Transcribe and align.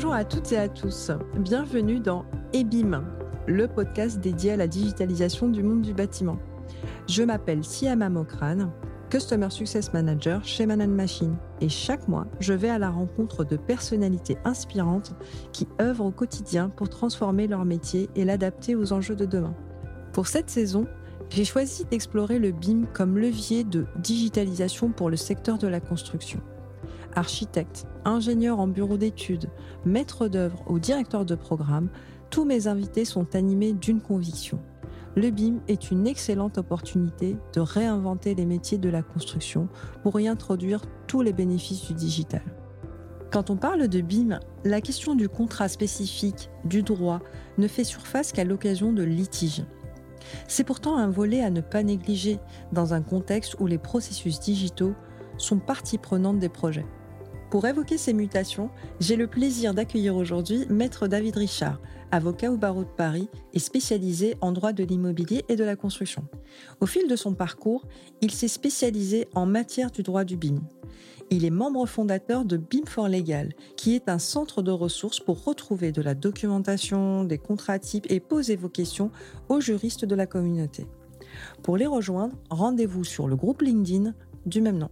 Bonjour 0.00 0.14
à 0.14 0.24
toutes 0.24 0.52
et 0.52 0.56
à 0.56 0.68
tous. 0.68 1.10
Bienvenue 1.40 1.98
dans 1.98 2.24
EBIM, 2.52 3.02
le 3.48 3.66
podcast 3.66 4.20
dédié 4.20 4.52
à 4.52 4.56
la 4.56 4.68
digitalisation 4.68 5.48
du 5.48 5.64
monde 5.64 5.82
du 5.82 5.92
bâtiment. 5.92 6.38
Je 7.08 7.24
m'appelle 7.24 7.64
Siama 7.64 8.08
Mokran, 8.08 8.70
Customer 9.10 9.50
Success 9.50 9.92
Manager 9.92 10.44
chez 10.44 10.66
Man 10.66 10.88
Machine. 10.88 11.34
Et 11.60 11.68
chaque 11.68 12.06
mois, 12.06 12.28
je 12.38 12.52
vais 12.52 12.68
à 12.68 12.78
la 12.78 12.90
rencontre 12.90 13.42
de 13.42 13.56
personnalités 13.56 14.38
inspirantes 14.44 15.16
qui 15.50 15.66
œuvrent 15.80 16.06
au 16.06 16.12
quotidien 16.12 16.68
pour 16.68 16.88
transformer 16.88 17.48
leur 17.48 17.64
métier 17.64 18.08
et 18.14 18.24
l'adapter 18.24 18.76
aux 18.76 18.92
enjeux 18.92 19.16
de 19.16 19.26
demain. 19.26 19.56
Pour 20.12 20.28
cette 20.28 20.48
saison, 20.48 20.86
j'ai 21.28 21.44
choisi 21.44 21.86
d'explorer 21.86 22.38
le 22.38 22.52
BIM 22.52 22.84
comme 22.94 23.18
levier 23.18 23.64
de 23.64 23.84
digitalisation 23.96 24.90
pour 24.90 25.10
le 25.10 25.16
secteur 25.16 25.58
de 25.58 25.66
la 25.66 25.80
construction. 25.80 26.40
Architectes, 27.18 27.86
ingénieurs 28.04 28.60
en 28.60 28.68
bureau 28.68 28.96
d'études, 28.96 29.50
maîtres 29.84 30.28
d'œuvre 30.28 30.62
ou 30.68 30.78
directeurs 30.78 31.24
de 31.24 31.34
programme, 31.34 31.88
tous 32.30 32.44
mes 32.44 32.66
invités 32.66 33.04
sont 33.04 33.34
animés 33.34 33.72
d'une 33.72 34.00
conviction 34.00 34.60
le 35.18 35.30
BIM 35.30 35.58
est 35.66 35.90
une 35.90 36.06
excellente 36.06 36.58
opportunité 36.58 37.36
de 37.52 37.60
réinventer 37.60 38.34
les 38.34 38.46
métiers 38.46 38.78
de 38.78 38.88
la 38.88 39.02
construction 39.02 39.68
pour 40.02 40.20
y 40.20 40.28
introduire 40.28 40.82
tous 41.06 41.22
les 41.22 41.32
bénéfices 41.32 41.86
du 41.86 41.94
digital. 41.94 42.42
Quand 43.32 43.50
on 43.50 43.56
parle 43.56 43.88
de 43.88 44.00
BIM, 44.00 44.38
la 44.64 44.80
question 44.80 45.14
du 45.14 45.28
contrat 45.28 45.68
spécifique, 45.68 46.50
du 46.64 46.82
droit, 46.82 47.20
ne 47.58 47.66
fait 47.66 47.84
surface 47.84 48.32
qu'à 48.32 48.44
l'occasion 48.44 48.92
de 48.92 49.02
litiges. 49.02 49.64
C'est 50.46 50.64
pourtant 50.64 50.96
un 50.96 51.10
volet 51.10 51.42
à 51.42 51.50
ne 51.50 51.60
pas 51.60 51.82
négliger 51.82 52.38
dans 52.72 52.94
un 52.94 53.02
contexte 53.02 53.56
où 53.58 53.66
les 53.66 53.78
processus 53.78 54.40
digitaux 54.40 54.94
sont 55.36 55.58
partie 55.58 55.98
prenante 55.98 56.38
des 56.38 56.48
projets. 56.48 56.86
Pour 57.50 57.66
évoquer 57.66 57.96
ces 57.96 58.12
mutations, 58.12 58.68
j'ai 59.00 59.16
le 59.16 59.26
plaisir 59.26 59.72
d'accueillir 59.72 60.14
aujourd'hui 60.16 60.66
Maître 60.68 61.08
David 61.08 61.36
Richard, 61.36 61.80
avocat 62.10 62.52
au 62.52 62.58
barreau 62.58 62.82
de 62.82 62.88
Paris 62.88 63.30
et 63.54 63.58
spécialisé 63.58 64.36
en 64.42 64.52
droit 64.52 64.74
de 64.74 64.84
l'immobilier 64.84 65.44
et 65.48 65.56
de 65.56 65.64
la 65.64 65.74
construction. 65.74 66.24
Au 66.80 66.86
fil 66.86 67.08
de 67.08 67.16
son 67.16 67.32
parcours, 67.32 67.86
il 68.20 68.32
s'est 68.32 68.48
spécialisé 68.48 69.28
en 69.34 69.46
matière 69.46 69.90
du 69.90 70.02
droit 70.02 70.24
du 70.24 70.36
BIM. 70.36 70.60
Il 71.30 71.46
est 71.46 71.50
membre 71.50 71.86
fondateur 71.86 72.44
de 72.44 72.58
BIM 72.58 72.86
for 72.86 73.08
Legal, 73.08 73.54
qui 73.76 73.94
est 73.94 74.10
un 74.10 74.18
centre 74.18 74.60
de 74.60 74.70
ressources 74.70 75.20
pour 75.20 75.44
retrouver 75.44 75.90
de 75.90 76.02
la 76.02 76.14
documentation, 76.14 77.24
des 77.24 77.38
contrats 77.38 77.78
types 77.78 78.10
et 78.10 78.20
poser 78.20 78.56
vos 78.56 78.68
questions 78.68 79.10
aux 79.48 79.60
juristes 79.60 80.04
de 80.04 80.14
la 80.14 80.26
communauté. 80.26 80.86
Pour 81.62 81.78
les 81.78 81.86
rejoindre, 81.86 82.34
rendez-vous 82.50 83.04
sur 83.04 83.26
le 83.26 83.36
groupe 83.36 83.62
LinkedIn 83.62 84.12
du 84.44 84.60
même 84.60 84.78
nom. 84.78 84.90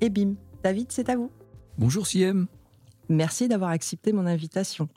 Et 0.00 0.08
BIM, 0.08 0.34
David, 0.62 0.86
c'est 0.90 1.10
à 1.10 1.16
vous. 1.16 1.30
Bonjour 1.78 2.08
Siem. 2.08 2.48
Merci 3.08 3.46
d'avoir 3.46 3.70
accepté 3.70 4.12
mon 4.12 4.26
invitation. 4.26 4.88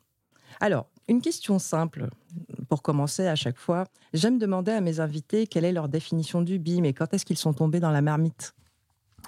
Alors, 0.59 0.87
une 1.07 1.21
question 1.21 1.59
simple 1.59 2.09
pour 2.69 2.81
commencer 2.81 3.27
à 3.27 3.35
chaque 3.35 3.59
fois. 3.59 3.85
J'aime 4.13 4.39
demander 4.39 4.71
à 4.71 4.81
mes 4.81 4.99
invités 4.99 5.45
quelle 5.45 5.63
est 5.63 5.73
leur 5.73 5.89
définition 5.89 6.41
du 6.41 6.57
BIM 6.57 6.83
et 6.83 6.93
quand 6.93 7.13
est-ce 7.13 7.23
qu'ils 7.23 7.37
sont 7.37 7.53
tombés 7.53 7.79
dans 7.79 7.91
la 7.91 8.01
marmite? 8.01 8.55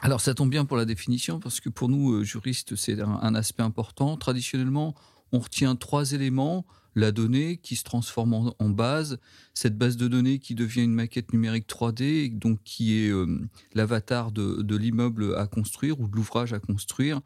Alors 0.01 0.19
ça 0.19 0.33
tombe 0.33 0.49
bien 0.49 0.65
pour 0.65 0.77
la 0.77 0.85
définition 0.85 1.39
parce 1.39 1.59
que 1.59 1.69
pour 1.69 1.89
nous, 1.89 2.13
euh, 2.13 2.23
juristes, 2.23 2.75
c'est 2.75 2.99
un, 2.99 3.35
aspect 3.35 3.61
important. 3.61 4.17
Traditionnellement, 4.17 4.95
on 5.33 5.39
retient 5.39 5.75
trois 5.75 6.13
éléments. 6.13 6.65
La 6.95 7.11
donnée 7.11 7.57
qui 7.57 7.75
se 7.75 7.83
transforme 7.83 8.53
en, 8.59 8.69
base, 8.69 9.17
cette 9.55 9.75
base 9.75 9.97
de 9.97 10.07
données 10.07 10.37
qui 10.37 10.53
devient 10.53 10.83
une 10.83 10.93
maquette 10.93 11.33
numérique 11.33 11.67
3D, 11.67 12.37
donc 12.37 12.59
qui 12.63 12.99
est 12.99 13.09
euh, 13.09 13.25
l'avatar 13.73 14.31
de 14.31 14.75
l'immeuble 14.75 15.35
à 15.35 15.47
construire 15.47 15.99
ou 15.99 16.07
de 16.07 16.15
l'ouvrage 16.15 16.53
à 16.53 16.59
construire, 16.59 17.19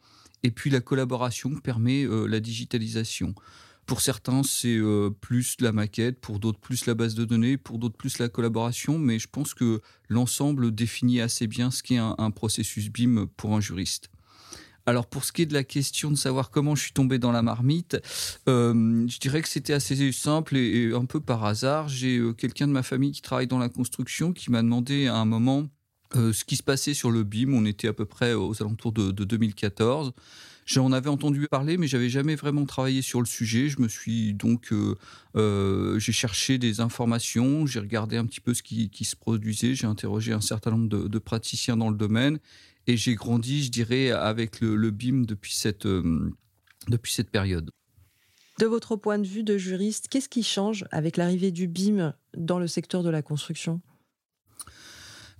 et 0.44 0.52
puis 0.52 0.70
la 0.70 0.82
collaboration 0.82 1.56
permet 1.56 2.06
euh, 2.06 2.28
la 2.28 2.40
digitalisation. 2.40 3.36
Pour 3.86 4.02
certains, 4.02 4.44
c'est 4.44 4.76
euh, 4.78 5.10
plus 5.10 5.56
la 5.62 5.72
maquette, 5.72 6.20
pour 6.20 6.40
d'autres 6.40 6.60
plus 6.60 6.86
la 6.86 6.94
base 6.94 7.16
de 7.16 7.24
données, 7.24 7.58
pour 7.58 7.80
d'autres 7.80 7.96
plus 7.96 8.20
la 8.20 8.28
collaboration, 8.28 9.00
mais 9.00 9.18
je 9.18 9.30
pense 9.32 9.54
que 9.54 9.82
l'ensemble 10.10 10.76
définit 10.76 11.22
assez 11.22 11.48
bien 11.48 11.72
ce 11.72 11.84
qu'est 11.84 11.98
un, 11.98 12.32
processus 12.32 12.90
BIM 12.90 13.28
pour 13.38 13.56
un 13.56 13.62
juriste. 13.62 14.10
Alors 14.88 15.06
pour 15.06 15.24
ce 15.24 15.32
qui 15.32 15.44
est 15.44 15.46
de 15.46 15.54
la 15.54 15.64
question 15.64 16.10
de 16.10 16.16
savoir 16.16 16.50
comment 16.50 16.74
je 16.74 16.82
suis 16.82 16.94
tombé 16.94 17.20
dans 17.20 17.32
la 17.32 17.44
marmite, 17.44 17.98
euh, 18.50 19.06
je 19.08 19.20
dirais 19.20 19.44
que 19.44 19.50
c'était 19.50 19.74
assez 19.74 20.12
simple 20.12 20.58
et, 20.58 20.92
un 20.94 21.06
peu 21.06 21.20
par 21.20 21.46
hasard. 21.46 21.90
J'ai 21.90 22.20
quelqu'un 22.38 22.68
de 22.68 22.72
ma 22.72 22.84
famille 22.84 23.12
qui 23.12 23.22
travaille 23.22 23.48
dans 23.48 23.60
la 23.60 23.70
construction 23.70 24.34
qui 24.34 24.50
m'a 24.50 24.64
demandé 24.64 25.08
à 25.08 25.16
un 25.16 25.26
moment 25.26 25.68
euh, 26.16 26.32
ce 26.32 26.46
qui 26.46 26.56
se 26.56 26.64
passait 26.64 26.94
sur 26.94 27.12
le 27.12 27.24
BIM, 27.24 27.54
on 27.54 27.66
était 27.66 27.88
à 27.88 27.94
peu 27.94 28.06
près 28.06 28.34
aux 28.34 28.62
alentours 28.62 28.94
de, 28.94 29.12
2014. 29.12 30.14
J'en 30.66 30.92
avais 30.92 31.10
entendu 31.10 31.48
parler, 31.50 31.78
mais 31.78 31.88
j'avais 31.88 32.10
jamais 32.10 32.36
vraiment 32.36 32.66
travaillé 32.66 33.02
sur 33.02 33.20
le 33.20 33.26
sujet. 33.26 33.70
Je 33.70 33.82
me 33.82 33.88
suis 33.88 34.34
donc, 34.34 34.72
euh, 34.72 34.96
euh, 35.36 35.98
j'ai 36.00 36.12
cherché 36.12 36.58
des 36.58 36.82
informations, 36.82 37.66
j'ai 37.66 37.80
regardé 37.80 38.18
un 38.18 38.26
petit 38.26 38.42
peu 38.42 38.54
ce 38.54 38.64
qui, 38.64 38.90
se 39.04 39.16
produisait, 39.16 39.76
j'ai 39.76 39.88
interrogé 39.88 40.34
un 40.34 40.42
certain 40.42 40.72
nombre 40.72 40.88
de, 40.88 41.20
praticiens 41.20 41.78
dans 41.78 41.90
le 41.90 41.96
domaine, 41.96 42.40
et 42.88 42.98
j'ai 42.98 43.16
grandi, 43.16 43.64
je 43.64 43.72
dirais, 43.72 44.12
avec 44.12 44.62
le, 44.62 44.92
BIM 44.92 45.24
depuis 45.26 45.54
cette, 45.54 45.86
depuis 45.86 47.14
cette 47.14 47.30
période. 47.30 47.70
De 48.60 48.66
votre 48.66 48.96
point 48.96 49.20
de 49.20 49.28
vue 49.28 49.44
de 49.44 49.58
juriste, 49.58 50.08
qu'est-ce 50.10 50.30
qui 50.30 50.42
change 50.42 50.86
avec 50.90 51.18
l'arrivée 51.18 51.52
du 51.52 51.68
BIM 51.68 52.16
dans 52.36 52.58
le 52.58 52.68
secteur 52.68 53.04
de 53.04 53.10
la 53.10 53.22
construction? 53.22 53.82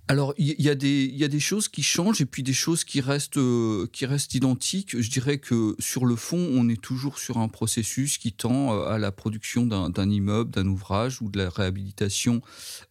Alors 0.08 0.32
il 0.38 0.58
y, 0.58 0.70
a 0.70 0.74
des 0.74 1.04
y 1.04 1.22
a 1.22 1.28
des 1.28 1.38
choses 1.38 1.68
qui 1.68 1.82
changent 1.82 2.22
et 2.22 2.26
puis 2.26 2.42
des 2.42 2.54
choses 2.54 2.82
qui 2.82 3.02
restent 3.02 3.36
euh, 3.36 3.86
qui 3.92 4.06
restent 4.06 4.34
identiques. 4.34 4.98
Je 4.98 5.10
dirais 5.10 5.36
que 5.36 5.76
sur 5.78 6.06
le 6.06 6.16
fond, 6.16 6.38
on 6.54 6.66
est 6.70 6.80
toujours 6.80 7.18
sur 7.18 7.36
un 7.36 7.48
processus 7.48 8.16
qui 8.16 8.32
tend 8.32 8.72
euh, 8.72 8.88
à 8.88 8.98
la 8.98 9.12
production 9.12 9.66
d'un 9.66 10.10
immeuble, 10.10 10.50
d'un 10.50 10.66
ouvrage 10.66 11.20
ou 11.20 11.28
de 11.28 11.36
la 11.36 11.50
réhabilitation 11.50 12.40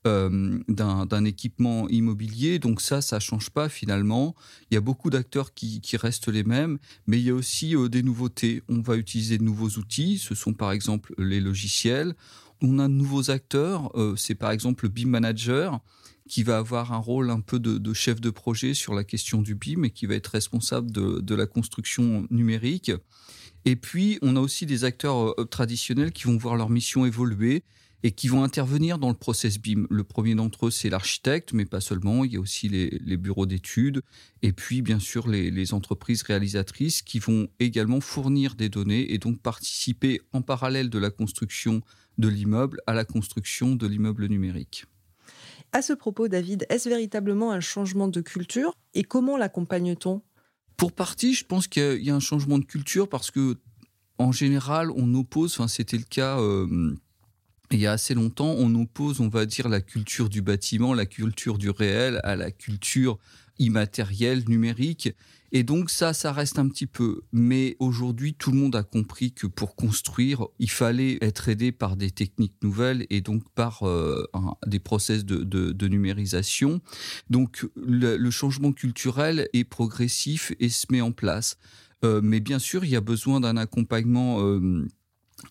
euh, 0.05 0.59
d'un 0.67 1.25
équipement 1.25 1.89
immobilier. 1.89 2.59
Donc 2.59 2.81
ça, 2.81 3.01
ça 3.01 3.19
change 3.19 3.49
pas 3.49 3.67
finalement. 3.67 4.35
Il 4.69 4.75
y 4.75 4.77
a 4.77 4.81
beaucoup 4.81 5.09
d'acteurs 5.09 5.55
qui, 5.55 5.81
qui 5.81 5.97
restent 5.97 6.27
les 6.27 6.43
mêmes, 6.43 6.77
mais 7.07 7.17
il 7.17 7.25
y 7.25 7.31
a 7.31 7.33
aussi 7.33 7.73
des 7.89 8.03
nouveautés. 8.03 8.61
On 8.69 8.81
va 8.81 8.95
utiliser 8.95 9.39
de 9.39 9.43
nouveaux 9.43 9.79
outils. 9.79 10.19
Ce 10.19 10.35
sont 10.35 10.53
par 10.53 10.71
exemple 10.71 11.15
les 11.17 11.39
logiciels. 11.39 12.15
On 12.61 12.77
a 12.77 12.87
de 12.87 12.93
nouveaux 12.93 13.31
acteurs. 13.31 13.91
C'est 14.17 14.35
par 14.35 14.51
exemple 14.51 14.85
le 14.85 14.89
BIM 14.89 15.07
Manager 15.07 15.81
qui 16.27 16.43
va 16.43 16.57
avoir 16.57 16.93
un 16.93 16.97
rôle 16.97 17.29
un 17.31 17.39
peu 17.39 17.59
de, 17.59 17.93
chef 17.93 18.21
de 18.21 18.29
projet 18.29 18.73
sur 18.73 18.93
la 18.93 19.03
question 19.03 19.41
du 19.41 19.55
BIM 19.55 19.83
et 19.83 19.89
qui 19.89 20.05
va 20.05 20.15
être 20.15 20.27
responsable 20.27 20.91
de, 20.91 21.35
la 21.35 21.45
construction 21.45 22.27
numérique. 22.29 22.91
Et 23.65 23.75
puis, 23.75 24.17
on 24.21 24.35
a 24.35 24.39
aussi 24.39 24.65
des 24.65 24.83
acteurs 24.85 25.39
euh, 25.39 25.45
traditionnels 25.45 26.11
qui 26.11 26.23
vont 26.23 26.37
voir 26.37 26.55
leur 26.55 26.69
mission 26.69 27.05
évoluer 27.05 27.63
et 28.03 28.11
qui 28.11 28.27
vont 28.27 28.43
intervenir 28.43 28.97
dans 28.97 29.09
le 29.09 29.15
process 29.15 29.59
BIM. 29.59 29.87
Le 29.89 30.03
premier 30.03 30.35
d'entre 30.35 30.67
eux, 30.67 30.71
c'est 30.71 30.89
l'architecte, 30.89 31.53
mais 31.53 31.65
pas 31.65 31.81
seulement. 31.81 32.23
Il 32.23 32.33
y 32.33 32.37
a 32.37 32.39
aussi 32.39 32.69
les, 32.69 33.17
bureaux 33.17 33.45
d'études 33.45 34.01
et 34.41 34.53
puis, 34.53 34.81
bien 34.81 34.99
sûr, 34.99 35.27
les, 35.27 35.51
les, 35.51 35.73
entreprises 35.73 36.21
réalisatrices 36.21 37.01
qui 37.01 37.19
vont 37.19 37.49
également 37.59 37.99
fournir 37.99 38.55
des 38.55 38.69
données 38.69 39.13
et 39.13 39.17
donc 39.17 39.41
participer 39.41 40.21
en 40.31 40.41
parallèle 40.41 40.89
de 40.89 40.99
la 40.99 41.09
construction 41.09 41.81
de 42.17 42.27
l'immeuble 42.27 42.81
à 42.87 42.93
la 42.93 43.05
construction 43.05 43.75
de 43.75 43.87
l'immeuble 43.87 44.27
numérique. 44.27 44.85
À 45.73 45.81
ce 45.81 45.93
propos, 45.93 46.27
David, 46.27 46.65
est-ce 46.69 46.89
véritablement 46.89 47.51
un 47.51 47.59
changement 47.59 48.07
de 48.07 48.21
culture 48.21 48.73
et 48.93 49.03
comment 49.03 49.37
l'accompagne-t-on? 49.37 50.21
Pour 50.77 50.91
partie, 50.91 51.33
je 51.33 51.45
pense 51.45 51.67
qu'il 51.67 52.03
y 52.03 52.09
a 52.09 52.15
un 52.15 52.19
changement 52.19 52.57
de 52.57 52.65
culture 52.65 53.09
parce 53.09 53.31
que, 53.31 53.57
en 54.17 54.31
général, 54.31 54.91
on 54.91 55.13
oppose, 55.15 55.53
enfin, 55.53 55.67
c'était 55.67 55.97
le 55.97 56.03
cas. 56.03 56.39
Euh, 56.39 56.95
il 57.71 57.79
y 57.79 57.87
a 57.87 57.91
assez 57.91 58.13
longtemps, 58.13 58.55
on 58.57 58.73
oppose, 58.75 59.19
on 59.19 59.27
va 59.27 59.45
dire, 59.45 59.67
la 59.67 59.81
culture 59.81 60.29
du 60.29 60.41
bâtiment, 60.41 60.93
la 60.93 61.05
culture 61.05 61.57
du 61.57 61.69
réel 61.69 62.21
à 62.23 62.35
la 62.35 62.49
culture 62.51 63.17
immatérielle, 63.59 64.43
numérique. 64.47 65.09
Et 65.51 65.63
donc 65.63 65.89
ça, 65.89 66.13
ça 66.13 66.31
reste 66.33 66.59
un 66.59 66.67
petit 66.67 66.87
peu. 66.87 67.21
Mais 67.31 67.75
aujourd'hui, 67.79 68.33
tout 68.33 68.51
le 68.51 68.57
monde 68.57 68.75
a 68.75 68.83
compris 68.83 69.31
que 69.31 69.47
pour 69.47 69.75
construire, 69.75 70.45
il 70.59 70.69
fallait 70.69 71.17
être 71.21 71.49
aidé 71.49 71.71
par 71.71 71.95
des 71.95 72.11
techniques 72.11 72.55
nouvelles 72.61 73.05
et 73.09 73.21
donc 73.21 73.43
par 73.55 73.83
euh, 73.83 74.25
des 74.65 74.79
process 74.79 75.23
de, 75.25 75.87
numérisation. 75.87 76.81
Donc 77.29 77.65
le, 77.75 78.29
changement 78.29 78.73
culturel 78.73 79.47
est 79.53 79.63
progressif 79.63 80.53
et 80.59 80.69
se 80.69 80.87
met 80.91 81.01
en 81.01 81.11
place. 81.11 81.57
Euh, 82.03 82.21
mais 82.23 82.39
bien 82.39 82.59
sûr, 82.59 82.83
il 82.83 82.91
y 82.91 82.95
a 82.95 83.01
besoin 83.01 83.39
d'un 83.39 83.57
accompagnement 83.57 84.41
euh, 84.41 84.85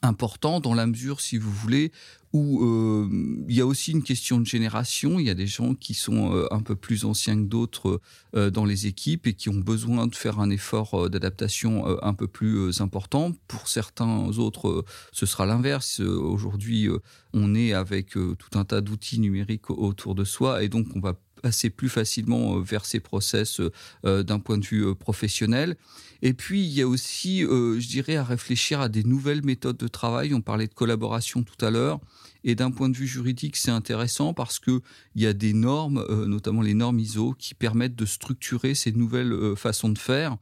important 0.02 0.60
dans 0.60 0.74
la 0.74 0.86
mesure, 0.86 1.20
si 1.20 1.38
vous 1.38 1.50
voulez, 1.50 1.90
où 2.36 2.62
euh, 2.62 3.08
il 3.48 3.56
y 3.56 3.60
a 3.60 3.66
aussi 3.66 3.92
une 3.92 4.02
question 4.02 4.38
de 4.38 4.46
génération. 4.46 5.18
Il 5.18 5.26
y 5.26 5.30
a 5.30 5.34
des 5.34 5.46
gens 5.46 5.74
qui 5.74 5.94
sont 5.94 6.34
euh, 6.34 6.46
un 6.50 6.60
peu 6.60 6.76
plus 6.76 7.04
anciens 7.04 7.36
que 7.36 7.48
d'autres 7.48 8.00
euh, 8.34 8.50
dans 8.50 8.66
les 8.66 8.86
équipes 8.86 9.26
et 9.26 9.34
qui 9.34 9.48
ont 9.48 9.54
besoin 9.54 10.06
de 10.06 10.14
faire 10.14 10.38
un 10.38 10.50
effort 10.50 11.08
d'adaptation 11.08 11.86
un 12.02 12.14
peu 12.14 12.26
plus 12.26 12.80
important. 12.80 13.32
Pour 13.48 13.68
certains 13.68 14.38
autres, 14.38 14.84
ce 15.12 15.26
sera 15.26 15.46
l'inverse. 15.46 16.00
Aujourd'hui, 16.00 16.88
on 17.32 17.54
est 17.54 17.72
avec 17.72 18.10
tout 18.10 18.58
un 18.58 18.64
tas 18.64 18.80
d'outils 18.80 19.20
numériques 19.20 19.70
autour 19.70 20.14
de 20.14 20.24
soi 20.24 20.62
et 20.62 20.68
donc 20.68 20.86
on 20.94 21.00
va 21.00 21.14
passer 21.46 21.70
plus 21.70 21.88
facilement 21.88 22.58
vers 22.58 22.84
ces 22.84 23.00
process 23.00 23.60
d'un 24.02 24.40
point 24.40 24.58
de 24.58 24.66
vue 24.66 24.94
professionnel. 24.94 25.76
Et 26.22 26.32
puis, 26.32 26.64
il 26.64 26.72
y 26.72 26.82
a 26.82 26.88
aussi, 26.88 27.42
je 27.42 27.88
dirais, 27.88 28.16
à 28.16 28.24
réfléchir 28.24 28.80
à 28.80 28.88
des 28.88 29.04
nouvelles 29.04 29.44
méthodes 29.44 29.76
de 29.76 29.88
travail. 29.88 30.34
On 30.34 30.40
parlait 30.40 30.66
de 30.66 30.74
collaboration 30.74 31.44
tout 31.44 31.64
à 31.64 31.70
l'heure. 31.70 32.00
Et 32.42 32.54
d'un 32.54 32.70
point 32.70 32.88
de 32.88 32.96
vue 32.96 33.06
juridique, 33.06 33.56
c'est 33.56 33.70
intéressant 33.70 34.34
parce 34.34 34.58
qu'il 34.58 34.80
y 35.14 35.26
a 35.26 35.32
des 35.32 35.52
normes, 35.52 36.04
notamment 36.26 36.62
les 36.62 36.74
normes 36.74 36.98
ISO, 36.98 37.34
qui 37.38 37.54
permettent 37.54 37.96
de 37.96 38.06
structurer 38.06 38.74
ces 38.74 38.92
nouvelles 38.92 39.54
façons 39.56 39.90
de 39.90 39.98
faire. 39.98 40.36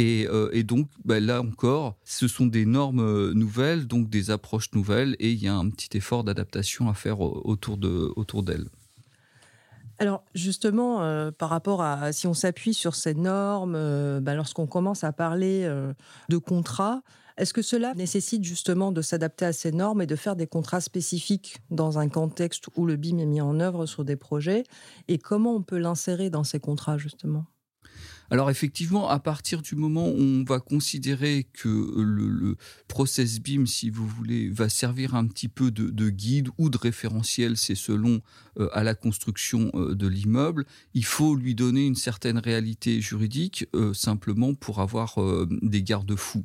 Euh, 0.00 0.50
et, 0.52 0.62
donc, 0.62 0.88
bah, 1.04 1.20
là 1.20 1.42
encore, 1.42 1.96
ce 2.04 2.28
sont 2.28 2.46
des 2.46 2.66
normes 2.66 3.00
euh, 3.00 3.32
nouvelles, 3.34 3.86
donc 3.86 4.08
des 4.08 4.30
approches 4.30 4.72
nouvelles, 4.72 5.16
et 5.18 5.32
il 5.32 5.42
y 5.42 5.48
a 5.48 5.54
un 5.54 5.68
petit 5.70 5.96
effort 5.96 6.24
d'adaptation 6.24 6.88
à 6.88 6.94
faire 6.94 7.20
autour 7.20 7.78
d'elles. 7.78 8.68
Alors 9.98 10.22
justement, 10.34 11.02
euh, 11.02 11.30
par 11.30 11.48
rapport 11.48 11.82
à 11.82 12.12
si 12.12 12.26
on 12.26 12.34
s'appuie 12.34 12.74
sur 12.74 12.94
ces 12.94 13.14
normes, 13.14 14.20
bah, 14.20 14.34
lorsqu'on 14.34 14.66
commence 14.66 15.04
à 15.04 15.12
parler 15.12 15.68
de 16.28 16.38
contrats, 16.38 17.02
est-ce 17.38 17.54
que 17.54 17.62
cela 17.62 17.94
nécessite 17.94 18.42
justement 18.42 18.90
de 18.90 19.00
s'adapter 19.00 19.44
à 19.44 19.52
ces 19.52 19.70
normes 19.70 20.02
et 20.02 20.06
de 20.06 20.16
faire 20.16 20.34
des 20.34 20.48
contrats 20.48 20.80
spécifiques 20.80 21.58
dans 21.70 21.98
un 21.98 22.08
contexte 22.08 22.64
où 22.76 22.84
le 22.84 22.96
BIM 22.96 23.18
est 23.18 23.26
mis 23.26 23.40
en 23.40 23.60
œuvre 23.60 23.86
sur 23.86 24.04
des 24.04 24.16
projets? 24.16 24.64
Et 25.06 25.18
comment 25.18 25.54
on 25.54 25.62
peut 25.62 25.78
l'insérer 25.78 26.30
dans 26.30 26.42
ces 26.42 26.58
contrats 26.58 26.98
justement? 26.98 27.44
Alors 28.30 28.50
effectivement, 28.50 29.08
à 29.08 29.18
partir 29.18 29.62
du 29.62 29.74
moment 29.74 30.08
où 30.08 30.20
on 30.20 30.44
va 30.44 30.60
considérer 30.60 31.46
que 31.52 31.68
le, 31.68 32.56
process 32.86 33.40
BIM, 33.40 33.66
si 33.66 33.90
vous 33.90 34.06
voulez, 34.06 34.48
va 34.50 34.68
servir 34.68 35.14
un 35.14 35.26
petit 35.26 35.48
peu 35.48 35.70
de, 35.70 36.10
guide 36.10 36.48
ou 36.58 36.68
de 36.68 36.76
référentiel, 36.76 37.56
c'est 37.56 37.74
selon 37.74 38.20
euh, 38.58 38.68
à 38.72 38.82
la 38.82 38.94
construction 38.94 39.70
euh, 39.74 39.94
de 39.94 40.06
l'immeuble, 40.06 40.66
il 40.94 41.04
faut 41.04 41.36
lui 41.36 41.54
donner 41.54 41.86
une 41.86 41.94
certaine 41.94 42.38
réalité 42.38 43.00
juridique 43.00 43.66
euh, 43.74 43.94
simplement 43.94 44.54
pour 44.54 44.80
avoir 44.80 45.16
des 45.62 45.82
garde-fous. 45.82 46.44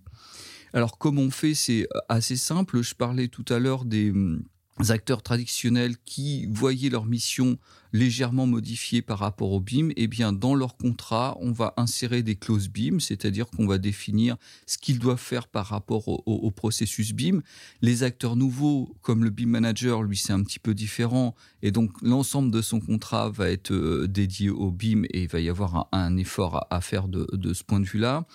Alors 0.74 0.98
comment 0.98 1.22
on 1.22 1.32
fait 1.32 1.54
C'est 1.54 1.88
assez 2.10 2.36
simple. 2.36 2.82
Je 2.82 2.96
parlais 2.96 3.28
tout 3.28 3.46
à 3.50 3.60
l'heure 3.60 3.86
des 3.86 4.12
hum, 4.12 4.44
acteurs 4.90 5.22
traditionnels 5.22 5.96
qui 6.06 6.48
voyaient 6.48 6.90
leur 6.90 7.06
mission 7.06 7.58
légèrement 7.94 8.48
modifié 8.48 9.04
par 9.04 9.20
rapport 9.20 9.52
au 9.52 9.60
BIM, 9.60 9.90
eh 9.96 10.08
bien, 10.08 10.34
dans 10.34 10.56
leur 10.56 10.76
contrat, 10.78 11.38
on 11.40 11.52
va 11.52 11.76
insérer 11.78 12.24
des 12.24 12.36
clauses 12.36 12.68
BIM, 12.68 13.00
c'est-à-dire 13.00 13.46
qu'on 13.48 13.68
va 13.68 13.78
définir 13.78 14.36
ce 14.66 14.80
qu'ils 14.80 14.98
doivent 14.98 15.20
faire 15.20 15.48
par 15.48 15.68
rapport 15.68 16.08
au, 16.08 16.52
processus 16.52 17.14
BIM. 17.14 17.42
Les 17.82 18.04
acteurs 18.04 18.36
nouveaux, 18.36 18.96
comme 19.02 19.24
le 19.24 19.30
BIM 19.30 19.48
manager, 19.48 20.02
lui, 20.02 20.18
c'est 20.18 20.34
un 20.34 20.44
petit 20.44 20.60
peu 20.60 20.74
différent, 20.74 21.36
et 21.62 21.72
donc 21.72 21.92
l'ensemble 22.02 22.52
de 22.52 22.62
son 22.62 22.80
contrat 22.80 23.30
va 23.30 23.50
être 23.50 23.72
euh, 23.72 24.08
dédié 24.08 24.50
au 24.50 24.72
BIM 24.72 25.04
et 25.12 25.24
il 25.24 25.28
va 25.28 25.40
y 25.40 25.50
avoir 25.50 25.88
un, 25.92 26.18
effort 26.18 26.66
à, 26.70 26.82
faire 26.82 27.08
de, 27.08 27.54
ce 27.54 27.64
point 27.64 27.80
de 27.80 27.86
vue-là. 27.86 28.26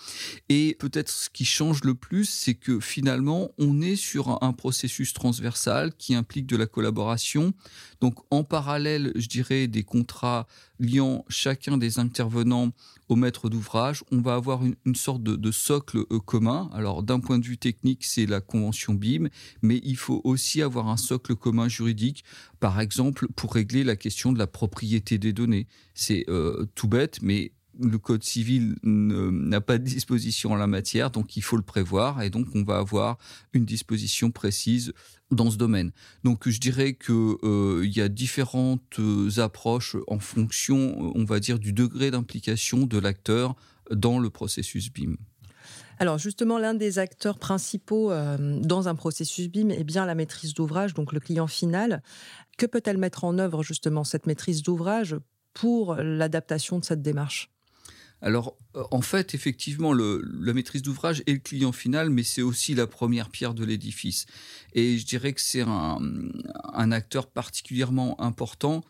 Et 0.47 0.77
peut-être 0.79 1.09
ce 1.09 1.29
qui 1.29 1.43
change 1.43 1.83
le 1.83 1.95
plus, 1.95 2.29
c'est 2.29 2.55
que 2.55 2.79
finalement, 2.79 3.51
on 3.57 3.81
est 3.81 3.97
sur 3.97 4.41
un 4.41 4.53
processus 4.53 5.13
transversal 5.13 5.93
qui 5.97 6.15
implique 6.15 6.47
de 6.47 6.55
la 6.55 6.65
collaboration. 6.65 7.53
Donc, 7.99 8.15
en 8.31 8.43
parallèle, 8.43 9.11
je 9.15 9.27
dirais, 9.27 9.48
des 9.49 9.83
contrats 9.83 10.47
liant 10.79 11.25
chacun 11.27 11.77
des 11.77 11.99
intervenants 11.99 12.71
au 13.09 13.15
maître 13.15 13.49
d'ouvrage, 13.49 14.03
on 14.11 14.21
va 14.21 14.35
avoir 14.35 14.61
une, 14.63 14.95
sorte 14.95 15.23
de, 15.23 15.51
socle 15.51 16.03
euh, 16.11 16.19
commun. 16.19 16.69
Alors 16.73 17.01
d'un 17.01 17.19
point 17.19 17.39
de 17.39 17.45
vue 17.45 17.57
technique, 17.57 18.05
c'est 18.05 18.27
la 18.27 18.39
convention 18.39 18.93
BIM, 18.93 19.29
mais 19.63 19.81
il 19.83 19.97
faut 19.97 20.21
aussi 20.23 20.61
avoir 20.61 20.87
un 20.87 20.97
socle 20.97 21.35
commun 21.35 21.67
juridique, 21.67 22.23
par 22.59 22.79
exemple 22.79 23.27
pour 23.35 23.53
régler 23.53 23.83
la 23.83 23.95
question 23.95 24.31
de 24.31 24.37
la 24.37 24.47
propriété 24.47 25.17
des 25.17 25.33
données. 25.33 25.67
C'est 25.95 26.25
euh, 26.29 26.67
tout 26.75 26.87
bête, 26.87 27.19
mais 27.23 27.51
le 27.81 27.97
code 27.97 28.23
civil 28.23 28.75
n'a 28.83 29.61
pas 29.61 29.77
de 29.77 29.83
disposition 29.83 30.51
en 30.51 30.55
la 30.55 30.67
matière, 30.67 31.11
donc 31.11 31.37
il 31.37 31.41
faut 31.41 31.57
le 31.57 31.63
prévoir, 31.63 32.21
et 32.21 32.29
donc 32.29 32.47
on 32.55 32.63
va 32.63 32.77
avoir 32.77 33.17
une 33.53 33.65
disposition 33.65 34.31
précise 34.31 34.93
dans 35.31 35.51
ce 35.51 35.57
domaine. 35.57 35.91
Donc 36.23 36.49
je 36.49 36.59
dirais 36.59 36.93
qu'il 36.93 37.13
euh, 37.15 37.85
y 37.85 38.01
a 38.01 38.09
différentes 38.09 38.99
euh, 38.99 39.29
approches 39.37 39.95
en 40.07 40.19
fonction, 40.19 41.11
on 41.15 41.23
va 41.23 41.39
dire, 41.39 41.59
du 41.59 41.71
degré 41.71 42.11
d'implication 42.11 42.85
de 42.85 42.97
l'acteur 42.97 43.55
dans 43.91 44.19
le 44.19 44.29
processus 44.29 44.91
BIM. 44.91 45.15
Alors 45.99 46.17
justement, 46.17 46.57
l'un 46.57 46.73
des 46.73 46.97
acteurs 46.97 47.37
principaux 47.37 48.11
euh, 48.11 48.59
dans 48.61 48.87
un 48.87 48.95
processus 48.95 49.49
BIM 49.49 49.69
est 49.69 49.83
bien 49.83 50.05
la 50.05 50.15
maîtrise 50.15 50.53
d'ouvrage, 50.53 50.93
donc 50.93 51.11
le 51.13 51.19
client 51.19 51.47
final. 51.47 52.01
Que 52.57 52.65
peut-elle 52.65 52.97
mettre 52.97 53.23
en 53.23 53.37
œuvre 53.37 53.63
justement 53.63 54.03
cette 54.03 54.25
maîtrise 54.25 54.63
d'ouvrage 54.63 55.15
pour 55.53 55.95
l'adaptation 55.95 56.79
de 56.79 56.85
cette 56.85 57.01
démarche? 57.01 57.49
Alors, 58.21 58.57
euh, 58.75 58.83
en 58.91 59.01
fait, 59.01 59.33
effectivement, 59.33 59.93
la 59.93 60.53
maîtrise 60.53 60.81
d'ouvrage 60.81 61.23
est 61.25 61.33
le 61.33 61.39
client 61.39 61.71
final, 61.71 62.09
mais 62.09 62.23
c'est 62.23 62.41
aussi 62.41 62.75
la 62.75 62.87
première 62.87 63.29
pierre 63.29 63.53
de 63.53 63.63
l'édifice. 63.63 64.25
Et 64.73 64.97
je 64.97 65.05
dirais 65.05 65.33
que 65.33 65.41
c'est 65.41 65.61
un, 65.61 66.91
acteur 66.91 67.27
particulièrement 67.27 68.19
important 68.21 68.83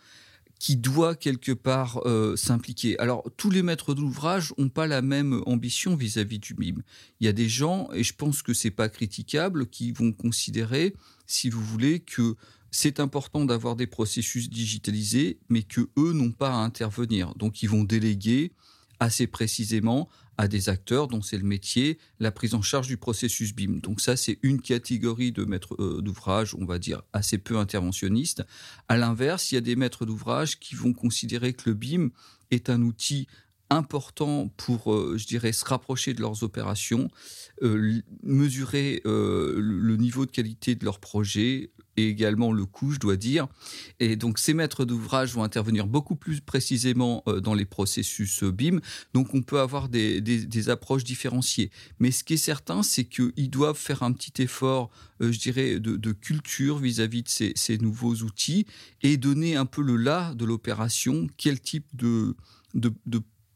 qui 0.58 0.76
doit 0.76 1.16
quelque 1.16 1.54
part 1.54 2.02
euh, 2.06 2.36
s'impliquer. 2.36 3.00
Alors, 3.00 3.24
tous 3.38 3.50
les 3.50 3.62
maîtres 3.62 3.94
d'ouvrage 3.94 4.54
n'ont 4.58 4.68
pas 4.70 4.88
la 4.88 5.02
même 5.02 5.42
ambition 5.46 5.96
vis-à-vis 5.96 6.40
du 6.40 6.54
BIM. 6.54 6.82
Il 7.20 7.26
y 7.26 7.28
a 7.30 7.34
des 7.34 7.48
gens, 7.48 7.90
et 7.94 8.04
je 8.04 8.14
pense 8.14 8.42
que 8.42 8.54
c'est 8.54 8.72
pas 8.72 8.90
critiquable, 8.90 9.68
qui 9.68 9.92
vont 9.92 10.12
considérer, 10.12 10.96
si 11.28 11.50
vous 11.50 11.64
voulez, 11.64 12.02
que 12.02 12.36
c'est 12.72 13.00
important 13.00 13.46
d'avoir 13.46 13.76
des 13.76 13.88
processus 13.88 14.50
digitalisés, 14.50 15.40
mais 15.48 15.64
que 15.64 15.90
eux 15.98 16.12
n'ont 16.12 16.32
pas 16.32 16.52
à 16.52 16.58
intervenir. 16.58 17.34
Donc, 17.36 17.64
ils 17.64 17.70
vont 17.70 17.86
déléguer 17.86 18.52
assez 19.00 19.28
précisément 19.28 20.10
à 20.38 20.48
des 20.48 20.70
acteurs 20.70 21.10
dont 21.10 21.22
c'est 21.22 21.38
le 21.38 21.44
métier, 21.44 21.98
la 22.20 22.32
prise 22.32 22.54
en 22.54 22.62
charge 22.62 22.88
du 22.88 22.96
processus 22.96 23.54
BIM. 23.54 23.80
Donc 23.80 24.00
ça, 24.00 24.16
c'est 24.16 24.40
une 24.42 24.62
catégorie 24.62 25.34
de 25.34 25.44
maîtres 25.44 25.76
euh, 25.82 26.02
d'ouvrage, 26.02 26.56
on 26.56 26.64
va 26.64 26.80
dire, 26.80 27.02
assez 27.12 27.38
peu 27.38 27.58
interventionnistes. 27.58 28.46
À 28.88 28.96
l'inverse, 28.96 29.52
il 29.52 29.56
y 29.56 29.58
a 29.58 29.62
des 29.62 29.76
maîtres 29.76 30.06
d'ouvrage 30.06 30.60
qui 30.60 30.76
vont 30.76 30.94
considérer 30.94 31.52
que 31.52 31.70
le 31.70 31.76
BIM 31.76 32.10
est 32.52 32.70
un 32.70 32.82
outil 32.84 33.28
important 33.70 34.50
pour, 34.58 34.94
euh, 34.94 35.18
je 35.18 35.28
dirais, 35.28 35.52
se 35.52 35.66
rapprocher 35.66 36.14
de 36.14 36.22
leurs 36.22 36.44
opérations, 36.44 37.10
euh, 37.62 38.02
mesurer 38.24 39.02
le 39.06 39.96
niveau 39.96 40.26
de 40.26 40.32
qualité 40.32 40.76
de 40.76 40.86
leurs 40.86 41.00
projets, 41.00 41.72
et 42.00 42.08
également 42.08 42.52
le 42.52 42.66
coût, 42.66 42.92
je 42.92 43.00
dois 43.00 43.18
dire. 43.18 43.48
Et 44.00 44.16
donc 44.16 44.40
ces 44.40 44.54
maîtres 44.54 44.86
d'ouvrage 44.86 45.34
vont 45.34 45.44
intervenir 45.44 45.88
beaucoup 45.88 46.16
plus 46.16 46.42
précisément 46.42 47.24
euh, 47.28 47.40
dans 47.40 47.54
les 47.54 47.66
processus 47.66 48.44
euh, 48.44 48.52
BIM. 48.52 48.80
Donc 49.14 49.34
on 49.34 49.42
peut 49.42 49.60
avoir 49.60 49.90
des, 49.90 50.70
approches 50.70 51.04
différenciées. 51.04 51.72
Mais 52.00 52.12
ce 52.12 52.24
qui 52.24 52.34
est 52.34 52.38
certain, 52.38 52.84
c'est 52.84 53.06
qu'ils 53.06 53.50
doivent 53.50 53.78
faire 53.78 54.04
un 54.04 54.12
petit 54.12 54.42
effort, 54.42 54.90
euh, 55.22 55.32
je 55.32 55.40
dirais, 55.40 55.80
de, 55.80 56.12
culture 56.12 56.78
vis-à-vis 56.80 57.24
de 57.24 57.54
ces, 57.56 57.78
nouveaux 57.78 58.16
outils 58.16 58.66
et 59.02 59.18
donner 59.18 59.56
un 59.56 59.66
peu 59.66 59.82
le 59.82 59.96
là 59.96 60.34
de 60.34 60.44
l'opération, 60.44 61.28
quel 61.38 61.60
type 61.60 61.86
de 61.94 62.36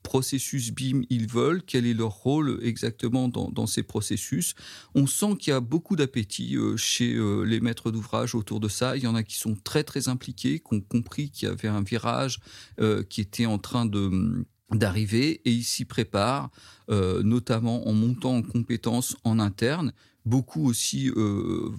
processus 0.03 0.72
BIM 0.72 1.03
ils 1.10 1.27
veulent, 1.27 1.63
quel 1.65 1.88
est 1.88 1.93
leur 1.93 2.12
rôle 2.12 2.60
exactement 2.62 3.29
dans, 3.29 3.67
ces 3.67 3.81
processus? 3.81 4.53
On 4.93 5.07
sent 5.07 5.38
qu'il 5.39 5.51
y 5.51 5.55
a 5.55 5.62
beaucoup 5.62 5.95
d'appétit 5.95 6.55
euh, 6.55 6.77
chez 6.77 7.15
euh, 7.15 7.43
les 7.43 7.62
maîtres 7.62 7.89
d'ouvrage 7.89 8.36
autour 8.36 8.60
de 8.60 8.67
ça. 8.67 8.95
Il 8.98 9.03
y 9.03 9.07
en 9.07 9.15
a 9.15 9.24
qui 9.24 9.38
sont 9.38 9.55
très 9.55 9.83
très 9.83 10.10
impliqués, 10.10 10.60
qui 10.60 10.75
ont 10.75 10.81
compris 10.81 11.31
qu'il 11.31 11.48
y 11.48 11.51
avait 11.51 11.69
un 11.69 11.81
virage 11.81 12.39
euh, 12.79 13.03
qui 13.03 13.22
était 13.22 13.48
en 13.48 13.57
train 13.57 13.86
de 13.86 14.45
d'arriver 14.72 15.41
et 15.45 15.51
ils 15.51 15.63
s'y 15.63 15.86
préparent, 15.86 16.50
notamment 16.89 17.88
en 17.88 17.93
montant 17.93 18.38
en 18.38 18.41
compétences 18.41 19.15
en 19.24 19.38
interne. 19.38 19.93
Beaucoup 20.25 20.67
aussi 20.67 21.12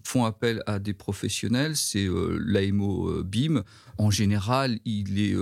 font 0.04 0.24
appel 0.24 0.62
à 0.66 0.78
des 0.78 0.94
professionnels, 0.94 1.76
c'est 1.76 2.06
l'AMO 2.38 3.24
BIM. 3.24 3.64
En 3.98 4.12
général, 4.12 4.78
il 4.84 5.18
est 5.18 5.34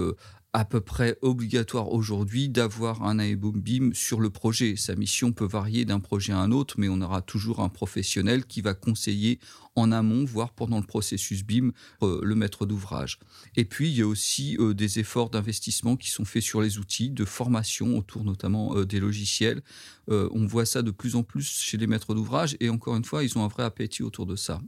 à 0.54 0.66
peu 0.66 0.82
près 0.82 1.16
obligatoire 1.22 1.90
aujourd'hui 1.92 2.50
d'avoir 2.50 3.04
un 3.04 3.18
AEBOM 3.18 3.58
BIM 3.58 3.94
sur 3.94 4.20
le 4.20 4.28
projet. 4.28 4.76
Sa 4.76 4.94
mission 4.94 5.32
peut 5.32 5.46
varier 5.46 5.86
d'un 5.86 6.00
projet 6.00 6.34
à 6.34 6.38
un 6.38 6.52
autre, 6.52 6.74
mais 6.76 6.90
on 6.90 7.00
aura 7.00 7.22
toujours 7.22 7.60
un 7.60 7.70
professionnel 7.70 8.44
qui 8.44 8.60
va 8.60 8.74
conseiller 8.74 9.38
en 9.76 9.90
amont, 9.92 10.26
voire 10.26 10.52
pendant 10.52 10.78
le 10.78 10.86
processus 10.86 11.42
BIM, 11.42 11.72
euh, 12.02 12.20
le 12.22 12.34
maître 12.34 12.66
d'ouvrage. 12.66 13.18
Et 13.56 13.64
puis, 13.64 13.88
il 13.88 13.96
y 13.96 14.02
a 14.02 14.06
aussi 14.06 14.58
euh, 14.58 14.74
des 14.74 14.98
efforts 14.98 15.30
d'investissement 15.30 15.96
qui 15.96 16.10
sont 16.10 16.26
faits 16.26 16.42
sur 16.42 16.60
les 16.60 16.78
outils, 16.78 17.08
de 17.08 17.24
formation 17.24 17.96
autour 17.96 18.22
notamment 18.22 18.76
euh, 18.76 18.84
des 18.84 19.00
logiciels. 19.00 19.62
on 20.08 20.46
voit 20.46 20.66
ça 20.66 20.82
de 20.82 20.90
plus 20.90 21.16
en 21.16 21.22
plus 21.22 21.48
chez 21.48 21.78
les 21.78 21.86
maîtres 21.86 22.14
d'ouvrage 22.14 22.56
et 22.60 22.68
encore 22.68 22.96
une 22.96 23.04
fois, 23.04 23.24
ils 23.24 23.38
ont 23.38 23.44
un 23.44 23.48
vrai 23.48 23.62
appétit 23.62 24.02
autour 24.02 24.26
de 24.26 24.36
ça. 24.36 24.60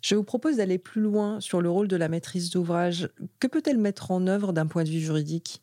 Je 0.00 0.14
vous 0.14 0.24
propose 0.24 0.56
d'aller 0.56 0.78
plus 0.78 1.02
loin 1.02 1.40
sur 1.40 1.60
le 1.60 1.70
rôle 1.70 1.88
de 1.88 1.96
la 1.96 2.08
maîtrise 2.08 2.50
d'ouvrage. 2.50 3.10
Que 3.40 3.46
peut-elle 3.46 3.78
mettre 3.78 4.10
en 4.10 4.26
œuvre 4.26 4.52
d'un 4.52 4.66
point 4.66 4.84
de 4.84 4.90
vue 4.90 5.00
juridique? 5.00 5.62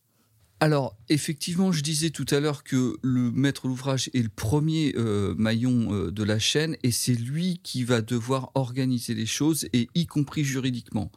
Alors, 0.61 0.97
effectivement, 1.09 1.71
je 1.71 1.83
disais 1.83 2.11
tout 2.11 2.25
à 2.29 2.39
l'heure 2.39 2.63
que 2.63 2.97
le 3.01 3.29
maître 3.31 3.67
d'ouvrage 3.67 4.09
est 4.13 4.23
le 4.23 4.29
premier 4.29 4.93
euh, 4.95 5.35
maillon 5.37 5.93
euh, 5.93 6.11
de 6.11 6.23
la 6.23 6.39
chaîne 6.39 6.77
et 6.81 6.91
c'est 6.91 7.13
lui 7.13 7.59
qui 7.61 7.83
va 7.83 8.01
devoir 8.01 8.51
organiser 8.55 9.13
les 9.13 9.25
choses, 9.25 9.67
et 9.73 9.89
y 9.95 10.05
compris 10.05 10.45
juridiquement. 10.45 11.11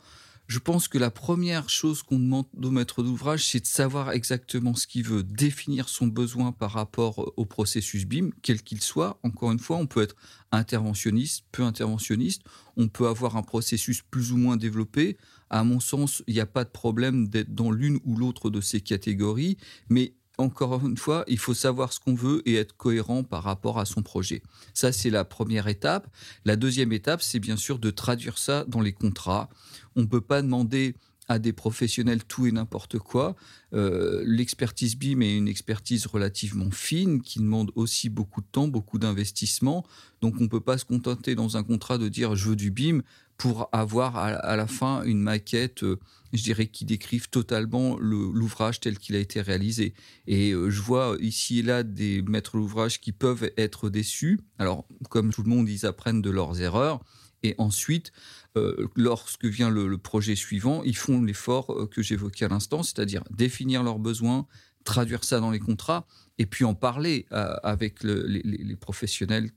Je 0.49 0.59
pense 0.59 0.89
que 0.89 0.97
la 0.97 1.11
première 1.11 1.69
chose 1.69 2.03
qu'on 2.03 2.19
demande 2.19 2.47
au 2.63 2.71
maître 2.71 3.03
d'ouvrage, 3.03 3.47
c'est 3.47 3.61
de 3.61 3.67
savoir 3.67 4.13
exactement 4.13 4.75
ce 4.75 4.87
qu'il 4.87 5.05
veut, 5.05 5.23
définir 5.23 5.91
son 5.91 6.07
besoin 6.07 6.53
par 6.53 6.71
rapport 6.71 7.35
au 7.37 7.45
processus 7.45 8.07
BIM, 8.07 8.31
quel 8.41 8.63
qu'il 8.63 8.81
soit. 8.81 9.21
Encore 9.23 9.53
une 9.53 9.59
fois, 9.59 9.77
on 9.77 9.87
peut 9.87 10.01
être 10.01 10.17
interventionniste, 10.51 11.45
peu 11.53 11.65
interventionniste, 11.65 12.41
on 12.79 12.89
peut 12.89 13.09
avoir 13.09 13.37
un 13.37 13.43
processus 13.43 14.01
plus 14.01 14.33
ou 14.33 14.39
moins 14.39 14.57
développé. 14.57 15.19
À 15.51 15.65
mon 15.65 15.81
sens, 15.81 16.23
il 16.27 16.33
n'y 16.33 16.41
a 16.41 16.47
pas 16.47 16.65
de 16.65 16.71
problème 16.71 17.29
d'être 17.29 17.55
dans 17.55 17.71
l'une 17.71 18.01
ou 18.05 18.17
l'autre 18.17 18.49
de 18.49 18.63
ces 18.63 18.81
catégories, 18.81 19.59
mais 19.91 20.15
encore 20.39 20.87
une 20.87 20.97
fois, 20.97 21.25
il 21.27 21.39
faut 21.39 21.55
savoir 21.55 21.93
ce 21.93 22.01
qu'on 22.01 22.15
veut 22.15 22.43
et 22.49 22.55
être 22.55 22.77
cohérent 22.77 23.25
par 23.25 23.43
rapport 23.43 23.79
à 23.79 23.85
son 23.85 24.03
projet. 24.03 24.43
Ça, 24.73 24.93
c'est 24.93 25.11
la 25.11 25.25
première 25.25 25.67
étape. 25.67 26.09
La 26.45 26.57
deuxième 26.57 26.93
étape, 26.93 27.23
c'est 27.23 27.41
bien 27.41 27.57
sûr 27.57 27.79
de 27.79 27.91
traduire 27.91 28.39
ça 28.39 28.65
dans 28.69 28.81
les 28.81 28.93
contrats. 28.93 29.49
On 29.97 30.03
ne 30.03 30.07
peut 30.07 30.21
pas 30.21 30.41
demander 30.41 30.95
à 31.29 31.39
des 31.39 31.53
professionnels 31.53 32.25
tout 32.25 32.47
et 32.47 32.53
n'importe 32.53 32.99
quoi. 32.99 33.37
Euh, 33.75 34.23
l'expertise 34.27 34.97
BIM 34.97 35.21
est 35.21 35.37
une 35.37 35.49
expertise 35.49 36.07
relativement 36.07 36.71
fine 36.71 37.21
qui 37.21 37.39
demande 37.39 37.71
aussi 37.75 38.09
beaucoup 38.09 38.41
de 38.41 38.47
temps, 38.51 38.67
beaucoup 38.67 38.99
d'investissement. 38.99 39.85
Donc 40.23 40.37
on 40.41 40.45
ne 40.45 40.49
peut 40.49 40.61
pas 40.61 40.79
se 40.79 40.87
contenter 40.87 41.35
dans 41.35 41.57
un 41.59 41.63
contrat 41.63 41.99
de 41.99 42.09
dire 42.09 42.35
je 42.35 42.49
veux 42.49 42.57
du 42.57 42.71
BIM 42.71 43.03
pour 43.39 43.69
avoir 43.71 44.17
à, 44.17 44.57
la 44.57 44.67
fin 44.67 45.05
une 45.05 45.23
maquette, 45.23 45.85
euh, 45.85 46.01
je 46.33 46.43
dirais, 46.43 46.67
qui 46.67 46.85
décrive 46.85 47.31
totalement 47.31 47.97
l'ouvrage 47.97 48.81
tel 48.81 48.99
qu'il 48.99 49.15
a 49.15 49.21
été 49.21 49.41
réalisé. 49.41 49.95
Et 50.27 50.51
euh, 50.51 50.71
je 50.71 50.83
vois 50.83 51.17
ici 51.21 51.61
et 51.61 51.63
là 51.63 51.85
des 51.85 52.21
maîtres 52.23 52.59
d'ouvrage 52.59 53.01
qui 53.01 53.13
peuvent 53.13 53.49
être 53.57 53.91
déçus. 53.91 54.41
Alors, 54.59 54.87
comme 55.09 55.33
tout 55.33 55.45
le 55.45 55.49
monde, 55.49 55.69
ils 55.69 55.87
apprennent 55.87 56.21
de 56.21 56.31
leurs 56.31 56.61
erreurs. 56.61 57.01
Et 57.45 57.55
ensuite, 57.59 58.11
euh, 58.57 58.89
lorsque 58.97 59.45
vient 59.45 59.71
le, 59.71 59.97
projet 59.99 60.35
suivant, 60.35 60.83
ils 60.83 60.97
font 60.97 61.23
l'effort 61.23 61.89
que 61.91 62.03
j'évoquais 62.03 62.47
à 62.47 62.49
l'instant, 62.49 62.83
c'est-à-dire 62.83 63.23
définir 63.31 63.85
leurs 63.85 64.01
besoins, 64.01 64.49
traduire 64.83 65.23
ça 65.23 65.39
dans 65.39 65.53
les 65.53 65.61
contrats, 65.61 66.09
et 66.39 66.47
puis 66.47 66.65
en 66.65 66.75
parler 66.75 67.27
avec 67.31 68.03
les, 68.03 68.77
professionnels 68.77 69.53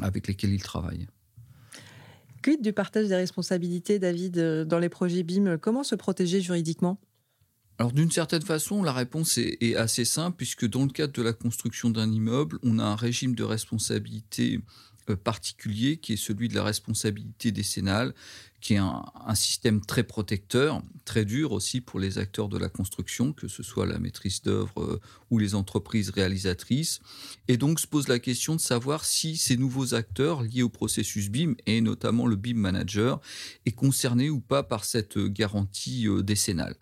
avec 0.00 0.26
lesquels 0.26 0.52
ils 0.52 0.62
travaillent 0.62 1.06
du 2.60 2.72
partage 2.72 3.08
des 3.08 3.16
responsabilités, 3.16 3.98
David, 3.98 4.38
euh, 4.38 4.64
dans 4.64 4.78
les 4.78 4.88
projets 4.88 5.22
BIM 5.22 5.58
Comment 5.58 5.82
se 5.82 5.94
protéger 5.94 6.40
juridiquement? 6.40 7.00
Alors 7.78 7.92
d'une 7.92 8.10
certaine 8.10 8.42
façon, 8.42 8.82
la 8.82 8.92
réponse 8.92 9.36
est, 9.38 9.74
assez 9.74 10.06
simple 10.06 10.36
puisque 10.36 10.66
dans 10.66 10.84
le 10.84 10.90
cadre 10.90 11.12
de 11.12 11.22
la 11.22 11.34
construction 11.34 11.90
d'un 11.90 12.10
immeuble, 12.10 12.58
on 12.62 12.78
a 12.78 12.84
un 12.84 12.96
régime 12.96 13.34
de 13.34 13.44
responsabilité 13.44 14.60
particulier 15.14 15.98
qui 15.98 16.14
est 16.14 16.16
celui 16.16 16.48
de 16.48 16.54
la 16.54 16.64
responsabilité 16.64 17.52
décennale, 17.52 18.14
qui 18.60 18.74
est 18.74 18.78
un, 18.78 19.04
système 19.34 19.80
très 19.80 20.02
protecteur, 20.02 20.82
très 21.04 21.24
dur 21.24 21.52
aussi 21.52 21.80
pour 21.80 22.00
les 22.00 22.18
acteurs 22.18 22.48
de 22.48 22.58
la 22.58 22.68
construction, 22.68 23.32
que 23.32 23.48
ce 23.48 23.62
soit 23.62 23.86
la 23.86 23.98
maîtrise 23.98 24.42
d'œuvre 24.42 24.82
euh, 24.82 25.00
ou 25.30 25.38
les 25.38 25.54
entreprises 25.54 26.10
réalisatrices. 26.10 27.00
Et 27.48 27.58
donc 27.58 27.78
se 27.78 27.86
pose 27.86 28.08
la 28.08 28.18
question 28.18 28.56
de 28.56 28.60
savoir 28.60 29.04
si 29.04 29.36
ces 29.36 29.56
nouveaux 29.56 29.94
acteurs 29.94 30.42
liés 30.42 30.62
au 30.62 30.68
processus 30.68 31.28
BIM, 31.28 31.54
et 31.66 31.80
notamment 31.80 32.26
le 32.26 32.34
BIM 32.34 32.56
manager, 32.56 33.20
est 33.66 33.72
concerné 33.72 34.30
ou 34.30 34.40
pas 34.40 34.62
par 34.62 34.84
cette 34.84 35.18
garantie 35.18 36.08
euh, 36.08 36.22
décennale. 36.22 36.74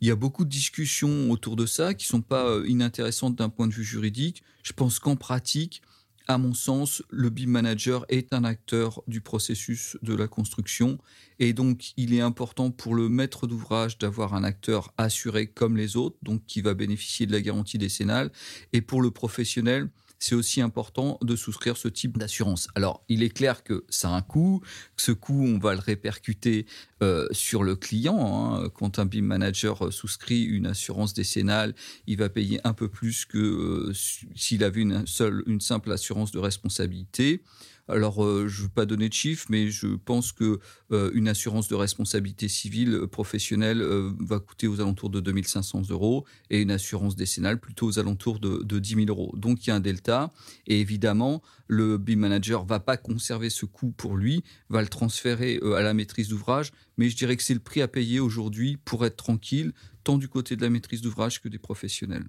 Il 0.00 0.06
y 0.06 0.12
a 0.12 0.16
beaucoup 0.16 0.44
de 0.44 0.50
discussions 0.50 1.30
autour 1.30 1.56
de 1.56 1.66
ça 1.66 1.92
qui 1.92 2.06
sont 2.06 2.22
pas 2.22 2.58
inintéressantes 2.66 3.34
d'un 3.34 3.48
point 3.48 3.66
de 3.66 3.74
vue 3.74 3.84
juridique. 3.84 4.44
Je 4.62 4.72
pense 4.72 4.98
qu'en 5.00 5.16
pratique, 5.16 5.82
à 6.28 6.36
mon 6.36 6.52
sens, 6.52 7.02
le 7.08 7.30
BIM 7.30 7.48
manager 7.48 8.04
est 8.10 8.34
un 8.34 8.44
acteur 8.44 9.02
du 9.08 9.22
processus 9.22 9.96
de 10.02 10.14
la 10.14 10.28
construction 10.28 10.98
et 11.38 11.54
donc 11.54 11.92
il 11.96 12.12
est 12.12 12.20
important 12.20 12.70
pour 12.70 12.94
le 12.94 13.08
maître 13.08 13.46
d'ouvrage 13.46 13.96
d'avoir 13.96 14.34
un 14.34 14.44
acteur 14.44 14.92
assuré 14.98 15.46
comme 15.46 15.78
les 15.78 15.96
autres, 15.96 16.16
donc 16.22 16.44
qui 16.46 16.60
va 16.60 16.74
bénéficier 16.74 17.24
de 17.24 17.32
la 17.32 17.40
garantie 17.40 17.78
décennale, 17.78 18.30
et 18.74 18.82
pour 18.82 19.00
le 19.00 19.10
professionnel, 19.10 19.88
c'est 20.18 20.34
aussi 20.34 20.60
important 20.60 21.18
de 21.22 21.36
souscrire 21.36 21.76
ce 21.76 21.88
type 21.88 22.18
d'assurance. 22.18 22.68
Alors, 22.74 23.04
il 23.08 23.22
est 23.22 23.28
clair 23.28 23.62
que 23.62 23.84
ça 23.88 24.08
a 24.10 24.12
un 24.12 24.22
coût, 24.22 24.60
que 24.96 25.02
ce 25.02 25.12
coût, 25.12 25.44
on 25.44 25.58
va 25.58 25.74
le 25.74 25.80
répercuter 25.80 26.66
euh, 27.02 27.26
sur 27.30 27.62
le 27.62 27.76
client. 27.76 28.18
Hein. 28.56 28.68
Quand 28.74 28.98
un 28.98 29.06
BIM 29.06 29.22
manager 29.22 29.92
souscrit 29.92 30.42
une 30.42 30.66
assurance 30.66 31.14
décennale, 31.14 31.74
il 32.06 32.18
va 32.18 32.28
payer 32.28 32.60
un 32.64 32.72
peu 32.72 32.88
plus 32.88 33.24
que 33.24 33.38
euh, 33.38 33.92
s'il 34.34 34.64
avait 34.64 34.82
une, 34.82 35.04
une 35.46 35.60
simple 35.60 35.92
assurance 35.92 36.32
de 36.32 36.38
responsabilité. 36.38 37.42
Alors, 37.88 38.22
euh, 38.22 38.48
je 38.48 38.60
ne 38.60 38.62
veux 38.64 38.72
pas 38.72 38.84
donner 38.84 39.08
de 39.08 39.14
chiffres, 39.14 39.46
mais 39.48 39.70
je 39.70 39.86
pense 39.86 40.32
que 40.32 40.60
euh, 40.92 41.10
une 41.14 41.26
assurance 41.26 41.68
de 41.68 41.74
responsabilité 41.74 42.46
civile 42.46 42.94
euh, 42.94 43.06
professionnelle 43.06 43.82
va 44.20 44.40
coûter 44.40 44.66
aux 44.66 44.80
alentours 44.80 45.08
de 45.08 45.20
2500 45.20 45.82
euros 45.90 46.26
et 46.50 46.60
une 46.60 46.70
assurance 46.70 47.16
décennale 47.16 47.58
plutôt 47.58 47.86
aux 47.86 47.98
alentours 47.98 48.40
de, 48.40 48.78
10 48.78 48.94
000 48.94 49.06
euros. 49.08 49.32
Donc, 49.36 49.66
il 49.66 49.70
y 49.70 49.72
a 49.72 49.76
un 49.76 49.80
delta. 49.80 50.30
Et 50.66 50.80
évidemment, 50.80 51.42
le 51.66 51.96
BIM 51.96 52.16
manager 52.16 52.64
va 52.64 52.78
pas 52.78 52.98
conserver 52.98 53.48
ce 53.48 53.64
coût 53.64 53.90
pour 53.90 54.16
lui, 54.16 54.44
va 54.68 54.82
le 54.82 54.88
transférer 54.88 55.58
à 55.76 55.80
la 55.80 55.94
maîtrise 55.94 56.28
d'ouvrage. 56.28 56.72
Mais 56.98 57.08
je 57.08 57.16
dirais 57.16 57.36
que 57.36 57.42
c'est 57.42 57.54
le 57.54 57.60
prix 57.60 57.80
à 57.80 57.88
payer 57.88 58.20
aujourd'hui 58.20 58.76
pour 58.76 59.06
être 59.06 59.16
tranquille, 59.16 59.72
tant 60.04 60.18
du 60.18 60.28
côté 60.28 60.56
de 60.56 60.62
la 60.62 60.70
maîtrise 60.70 61.00
d'ouvrage 61.00 61.40
que 61.40 61.48
des 61.48 61.58
professionnels. 61.58 62.28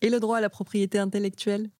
Et 0.00 0.10
le 0.10 0.18
droit 0.18 0.38
à 0.38 0.40
la 0.40 0.50
propriété 0.50 0.98
intellectuelle? 0.98 1.70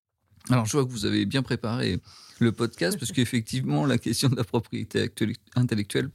Alors, 0.49 0.65
je 0.65 0.71
vois 0.73 0.85
que 0.85 0.91
vous 0.91 1.05
avez 1.05 1.25
bien 1.25 1.43
préparé 1.43 1.99
le 2.39 2.51
podcast 2.51 2.99
parce 2.99 3.11
qu'effectivement, 3.11 3.85
la 3.85 3.97
question 3.97 4.29
de 4.29 4.35
la 4.35 4.43
propriété 4.43 5.09
intellectuelle 5.55 6.09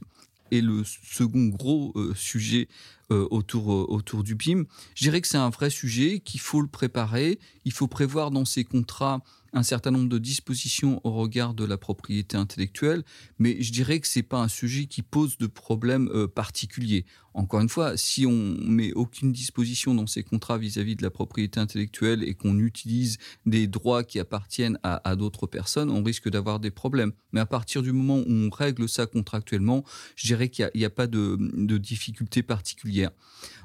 est 0.51 0.61
le 0.61 0.83
second 0.83 1.47
gros 1.47 1.93
euh, 1.95 2.13
sujet 2.15 2.67
euh, 3.11 3.27
autour, 3.31 3.73
euh, 3.73 3.85
autour 3.89 4.23
du 4.23 4.35
BIM. 4.35 4.65
Je 4.95 5.03
dirais 5.03 5.21
que 5.21 5.27
c'est 5.27 5.37
un 5.37 5.49
vrai 5.49 5.69
sujet, 5.69 6.19
qu'il 6.19 6.39
faut 6.39 6.61
le 6.61 6.67
préparer. 6.67 7.39
Il 7.65 7.71
faut 7.71 7.87
prévoir 7.87 8.31
dans 8.31 8.45
ces 8.45 8.63
contrats 8.63 9.21
un 9.53 9.63
certain 9.63 9.91
nombre 9.91 10.09
de 10.09 10.17
dispositions 10.17 11.01
au 11.03 11.11
regard 11.11 11.53
de 11.53 11.65
la 11.65 11.77
propriété 11.77 12.37
intellectuelle, 12.37 13.03
mais 13.39 13.61
je 13.61 13.71
dirais 13.71 13.99
que 13.99 14.07
c'est 14.07 14.23
pas 14.23 14.41
un 14.41 14.47
sujet 14.47 14.85
qui 14.85 15.01
pose 15.01 15.37
de 15.37 15.47
problème 15.47 16.09
euh, 16.13 16.27
particulier. 16.27 17.05
Encore 17.33 17.61
une 17.61 17.69
fois, 17.69 17.95
si 17.95 18.25
on 18.25 18.57
met 18.59 18.91
aucune 18.93 19.31
disposition 19.31 19.95
dans 19.95 20.07
ces 20.07 20.23
contrats 20.23 20.57
vis-à-vis 20.57 20.95
de 20.95 21.03
la 21.03 21.09
propriété 21.09 21.59
intellectuelle 21.59 22.23
et 22.23 22.33
qu'on 22.33 22.59
utilise 22.59 23.17
des 23.45 23.67
droits 23.67 24.03
qui 24.03 24.19
appartiennent 24.19 24.77
à, 24.83 25.15
d'autres 25.15 25.47
personnes, 25.47 25.89
on 25.89 26.03
risque 26.03 26.29
d'avoir 26.29 26.59
des 26.59 26.71
problèmes. 26.71 27.13
Mais 27.31 27.39
à 27.39 27.45
partir 27.45 27.83
du 27.83 27.93
moment 27.93 28.17
où 28.17 28.29
on 28.29 28.49
règle 28.49 28.89
ça 28.89 29.05
contractuellement, 29.05 29.85
je 30.15 30.27
dirais 30.27 30.49
qu'il 30.49 30.69
n'y 30.75 30.83
a, 30.83 30.89
pas 30.89 31.07
de, 31.07 31.37
de 31.39 31.77
difficulté 31.77 32.43
particulière. 32.43 33.11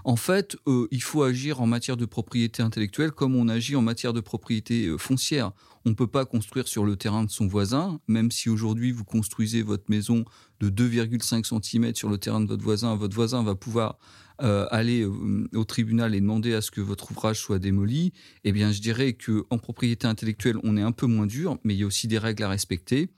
En 0.05 0.17
fait, 0.17 0.57
euh, 0.69 0.87
il 0.93 1.03
faut 1.03 1.25
agir 1.25 1.61
en 1.61 1.67
matière 1.67 1.97
de 1.97 2.07
propriété 2.07 2.63
intellectuelle 2.63 3.11
comme 3.11 3.35
on 3.35 3.49
agit 3.49 3.75
en 3.75 3.83
matière 3.83 4.13
de 4.13 4.21
propriété 4.21 4.87
euh, 4.87 4.99
foncière. 4.99 5.51
On 5.87 5.91
ne 5.91 5.95
peut 5.95 6.09
pas 6.09 6.25
construire 6.25 6.67
sur 6.67 6.85
le 6.85 6.97
terrain 6.97 7.23
de 7.23 7.31
son 7.31 7.47
voisin, 7.47 8.01
même 8.09 8.33
si 8.33 8.51
aujourd'hui 8.51 8.91
vous 8.91 9.05
construisez 9.05 9.63
votre 9.63 9.85
maison 9.89 10.25
de 10.59 10.69
2,5 10.69 11.45
cm 11.45 11.95
sur 11.95 12.09
le 12.09 12.19
terrain 12.19 12.41
de 12.41 12.47
votre 12.47 12.65
voisin, 12.65 12.97
votre 12.97 13.15
voisin 13.15 13.45
va 13.45 13.55
pouvoir 13.55 13.97
euh, 14.43 14.67
aller 14.73 15.05
au 15.05 15.65
tribunal 15.65 16.17
et 16.17 16.21
demander 16.21 16.55
à 16.55 16.61
ce 16.61 16.73
que 16.73 16.81
votre 16.81 17.13
ouvrage 17.13 17.41
soit 17.41 17.61
démoli, 17.61 18.13
eh 18.43 18.51
bien 18.51 18.73
je 18.73 18.81
dirais 18.81 19.13
que 19.13 19.47
en 19.49 19.59
propriété 19.59 20.09
intellectuelle, 20.09 20.57
on 20.65 20.77
est 20.77 20.83
un 20.83 20.91
peu 20.91 21.07
moins 21.07 21.27
dur, 21.27 21.57
mais 21.63 21.75
il 21.75 21.79
y 21.79 21.85
a 21.85 21.87
aussi 21.87 22.09
des 22.09 22.19
règles 22.19 22.43
à 22.43 22.49
respecter. 22.49 23.09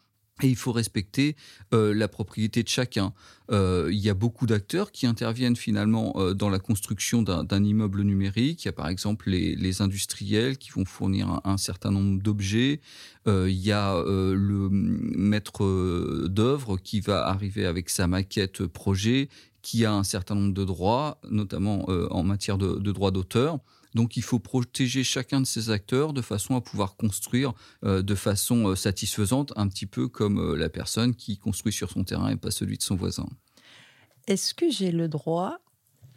Et 0.42 0.48
il 0.48 0.56
faut 0.56 0.72
respecter 0.72 1.36
euh, 1.74 1.92
la 1.92 2.06
propriété 2.06 2.62
de 2.62 2.68
chacun. 2.68 3.12
Euh, 3.50 3.88
il 3.90 3.98
y 3.98 4.08
a 4.08 4.14
beaucoup 4.14 4.46
d'acteurs 4.46 4.92
qui 4.92 5.06
interviennent 5.06 5.56
finalement 5.56 6.12
euh, 6.16 6.34
dans 6.34 6.48
la 6.48 6.58
construction 6.58 7.22
d'un 7.22 7.64
immeuble 7.64 8.02
numérique. 8.02 8.64
Il 8.64 8.66
y 8.66 8.68
a 8.68 8.72
par 8.72 8.88
exemple 8.88 9.30
les, 9.30 9.82
industriels 9.82 10.58
qui 10.58 10.70
vont 10.70 10.84
fournir 10.84 11.40
un, 11.44 11.56
certain 11.56 11.90
nombre 11.90 12.22
d'objets. 12.22 12.80
il 13.26 13.50
y 13.50 13.70
a 13.70 14.02
le 14.04 14.68
maître 14.70 16.26
d'œuvre 16.26 16.78
qui 16.78 17.00
va 17.00 17.26
arriver 17.26 17.66
avec 17.66 17.90
sa 17.90 18.06
maquette 18.06 18.66
projet, 18.66 19.28
qui 19.62 19.84
a 19.84 19.92
un 19.92 20.02
certain 20.02 20.34
nombre 20.34 20.54
de 20.54 20.64
droits, 20.64 21.20
notamment 21.30 21.88
en 21.88 22.22
matière 22.24 22.58
de, 22.58 22.78
de 22.78 22.92
droits 22.92 23.10
d'auteur. 23.10 23.60
Donc 23.94 24.16
il 24.16 24.22
faut 24.22 24.38
protéger 24.38 25.04
chacun 25.04 25.40
de 25.40 25.46
ces 25.46 25.70
acteurs 25.70 26.12
de 26.12 26.22
façon 26.22 26.56
à 26.56 26.60
pouvoir 26.60 26.96
construire 26.96 27.52
euh, 27.84 28.02
de 28.02 28.14
façon 28.14 28.68
euh, 28.68 28.76
satisfaisante, 28.76 29.52
un 29.56 29.68
petit 29.68 29.86
peu 29.86 30.08
comme 30.08 30.38
euh, 30.38 30.56
la 30.56 30.68
personne 30.68 31.14
qui 31.14 31.38
construit 31.38 31.72
sur 31.72 31.90
son 31.90 32.04
terrain 32.04 32.30
et 32.30 32.36
pas 32.36 32.50
celui 32.50 32.78
de 32.78 32.82
son 32.82 32.96
voisin. 32.96 33.26
Est-ce 34.26 34.54
que 34.54 34.70
j'ai 34.70 34.92
le 34.92 35.08
droit 35.08 35.58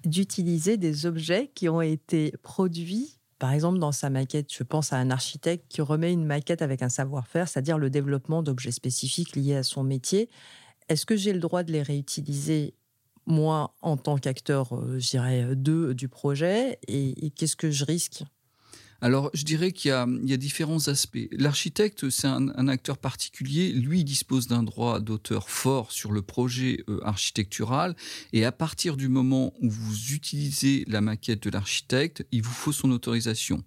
d'utiliser 0.04 0.78
des 0.78 1.06
objets 1.06 1.52
qui 1.54 1.70
ont 1.70 1.82
été 1.82 2.34
produits 2.44 3.18
par 3.42 3.54
exemple, 3.54 3.80
dans 3.80 3.92
sa 3.92 4.12
maquette, 4.12 4.54
je 4.54 4.62
pense 4.62 4.94
à 4.94 4.98
un 4.98 5.10
architecte 5.10 5.66
qui 5.68 5.82
remet 5.82 6.14
une 6.14 6.26
maquette 6.26 6.62
avec 6.62 6.84
un 6.84 6.90
savoir-faire, 6.90 7.48
c'est-à-dire 7.48 7.80
le 7.80 7.90
développement 7.90 8.44
d'objets 8.44 8.72
spécifiques 8.72 9.36
liés 9.36 9.56
à 9.56 9.64
son 9.64 9.84
métier. 9.84 10.30
Est-ce 10.90 11.08
que 11.08 11.16
j'ai 11.16 11.34
le 11.34 11.40
droit 11.40 11.64
de 11.64 11.72
les 11.72 11.82
réutiliser 11.82 12.76
moi 13.26 13.76
en 13.82 13.98
tant 13.98 14.18
qu'acteur, 14.18 14.76
euh, 14.76 15.00
je 15.00 15.10
dirais, 15.10 15.56
2 15.56 15.94
du 15.94 16.08
projet 16.08 16.80
et, 16.88 17.32
qu'est-ce 17.32 17.56
que 17.56 17.72
je 17.72 17.86
risque? 17.86 18.24
Alors, 19.04 19.32
je 19.34 19.44
dirais 19.44 19.72
qu'il 19.72 19.90
y, 19.90 20.34
a 20.34 20.38
différents 20.38 20.88
aspects. 20.88 21.28
L'architecte, 21.32 22.12
c'est 22.12 22.28
un, 22.28 22.68
acteur 22.68 23.00
particulier. 23.00 23.72
Lui, 23.72 24.02
il 24.02 24.04
dispose 24.04 24.46
d'un 24.46 24.62
droit 24.62 25.00
d'auteur 25.00 25.50
fort 25.50 25.92
sur 25.92 26.12
le 26.12 26.22
projet 26.22 26.84
euh, 26.88 27.00
architectural. 27.04 27.96
Et 28.32 28.46
à 28.46 28.52
partir 28.52 28.98
du 28.98 29.10
moment 29.10 29.54
où 29.60 29.72
vous 29.72 30.12
utilisez 30.14 30.86
la 30.88 31.02
maquette 31.02 31.42
de 31.42 31.50
l'architecte, 31.50 32.24
il 32.32 32.44
vous 32.44 32.52
faut 32.52 32.72
son 32.72 32.92
autorisation 32.92 33.64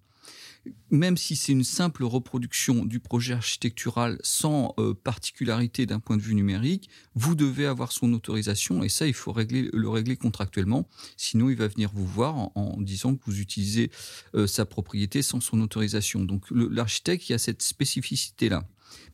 même 0.91 1.17
si 1.17 1.37
c'est 1.37 1.53
une 1.53 1.65
simple 1.65 2.05
reproduction 2.05 2.85
du 2.85 3.01
projet 3.01 3.35
architectural 3.35 4.19
sans 4.23 4.75
euh, 4.79 4.95
particularité 4.95 5.87
d'un 5.87 6.01
point 6.01 6.17
de 6.17 6.23
vue 6.23 6.35
numérique, 6.35 6.89
vous 7.15 7.35
devez 7.35 7.67
avoir 7.67 7.93
son 7.93 8.13
autorisation 8.13 8.83
et 8.83 8.89
ça, 8.89 9.07
il 9.07 9.15
faut 9.15 9.33
régler, 9.33 9.69
le 9.73 9.89
régler 9.89 10.17
contractuellement. 10.17 10.89
Sinon, 11.17 11.51
il 11.51 11.57
va 11.57 11.69
venir 11.69 11.91
vous 11.93 12.07
voir 12.07 12.51
en, 12.55 12.81
disant 12.81 13.17
que 13.17 13.23
vous 13.27 13.41
utilisez 13.41 13.91
euh, 14.35 14.47
sa 14.47 14.65
propriété 14.65 15.23
sans 15.23 15.41
son 15.41 15.61
autorisation. 15.61 16.25
Donc, 16.25 16.45
l'architecte, 16.51 17.29
il 17.29 17.35
a 17.35 17.39
cette 17.39 17.63
spécificité-là. 17.63 18.65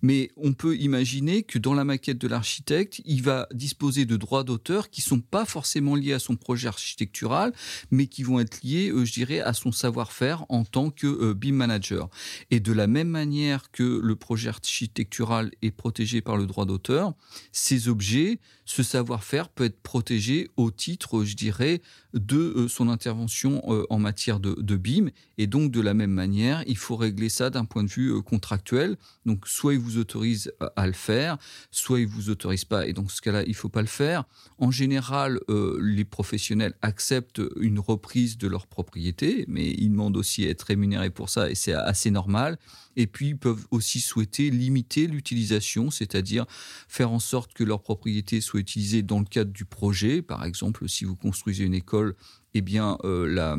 Mais 0.02 0.30
on 0.36 0.52
peut 0.52 0.76
imaginer 0.76 1.42
que 1.42 1.58
dans 1.58 1.74
la 1.74 1.84
maquette 1.84 2.18
de 2.18 2.28
l'architecte, 2.28 3.02
il 3.04 3.22
va 3.22 3.46
disposer 3.52 4.04
de 4.06 4.16
droits 4.16 4.44
d'auteur 4.44 4.90
qui 4.90 5.00
sont 5.00 5.20
pas 5.20 5.44
forcément 5.44 5.94
liés 5.94 6.12
à 6.12 6.18
son 6.18 6.36
projet 6.36 6.68
architectural, 6.68 7.52
mais 7.90 8.06
qui 8.06 8.22
vont 8.22 8.40
être 8.40 8.62
liés, 8.62 8.90
euh, 8.90 9.04
je 9.04 9.12
dirais, 9.12 9.40
à 9.40 9.52
son 9.52 9.72
savoir-faire 9.72 10.44
en 10.48 10.64
tant 10.64 10.90
que 10.90 11.06
euh, 11.06 11.34
BIM 11.34 11.54
manager. 11.54 12.08
Et 12.50 12.60
de 12.60 12.72
la 12.72 12.86
même 12.86 13.08
manière 13.08 13.70
que 13.70 14.00
le 14.02 14.16
projet 14.16 14.48
architectural 14.48 15.50
est 15.62 15.70
protégé 15.70 16.20
par 16.20 16.36
le 16.36 16.46
droit 16.46 16.64
d'auteur, 16.64 17.14
ces 17.52 17.88
objets, 17.88 18.38
ce 18.64 18.82
savoir-faire 18.82 19.48
peut 19.48 19.64
être 19.64 19.80
protégé 19.82 20.50
au 20.56 20.70
titre, 20.70 21.24
je 21.24 21.34
dirais, 21.34 21.82
de 22.14 22.36
euh, 22.36 22.68
son 22.68 22.88
intervention 22.88 23.62
en 23.90 23.98
matière 23.98 24.40
de, 24.40 24.54
de 24.60 24.76
BIM. 24.76 25.10
Et 25.38 25.46
donc, 25.46 25.70
de 25.70 25.80
la 25.80 25.94
même 25.94 26.10
manière, 26.10 26.62
il 26.66 26.76
faut 26.76 26.96
régler 26.96 27.28
ça 27.28 27.50
d'un 27.50 27.64
point 27.64 27.84
de 27.84 27.88
vue 27.88 28.22
contractuel. 28.22 28.96
Donc, 29.26 29.46
soit 29.46 29.69
il 29.72 29.80
vous 29.80 29.98
autorise 29.98 30.52
à 30.76 30.86
le 30.86 30.92
faire, 30.92 31.38
soit 31.70 32.00
il 32.00 32.06
vous 32.06 32.30
autorise 32.30 32.64
pas. 32.64 32.86
Et 32.86 32.92
dans 32.92 33.08
ce 33.08 33.20
cas-là, 33.20 33.42
il 33.46 33.54
faut 33.54 33.68
pas 33.68 33.82
le 33.82 33.86
faire. 33.86 34.24
En 34.58 34.70
général, 34.70 35.40
euh, 35.48 35.78
les 35.82 36.04
professionnels 36.04 36.74
acceptent 36.82 37.42
une 37.60 37.78
reprise 37.78 38.38
de 38.38 38.48
leur 38.48 38.66
propriété, 38.66 39.44
mais 39.48 39.70
ils 39.70 39.90
demandent 39.90 40.16
aussi 40.16 40.44
à 40.46 40.50
être 40.50 40.62
rémunérés 40.62 41.10
pour 41.10 41.28
ça, 41.28 41.50
et 41.50 41.54
c'est 41.54 41.72
assez 41.72 42.10
normal. 42.10 42.58
Et 42.96 43.06
puis, 43.06 43.28
ils 43.28 43.38
peuvent 43.38 43.66
aussi 43.70 44.00
souhaiter 44.00 44.50
limiter 44.50 45.06
l'utilisation, 45.06 45.90
c'est-à-dire 45.90 46.44
faire 46.88 47.12
en 47.12 47.20
sorte 47.20 47.52
que 47.54 47.64
leur 47.64 47.82
propriété 47.82 48.40
soit 48.40 48.60
utilisée 48.60 49.02
dans 49.02 49.20
le 49.20 49.24
cadre 49.24 49.52
du 49.52 49.64
projet. 49.64 50.22
Par 50.22 50.44
exemple, 50.44 50.88
si 50.88 51.04
vous 51.04 51.16
construisez 51.16 51.64
une 51.64 51.74
école, 51.74 52.14
eh 52.54 52.62
bien, 52.62 52.98
euh, 53.04 53.26
la 53.26 53.56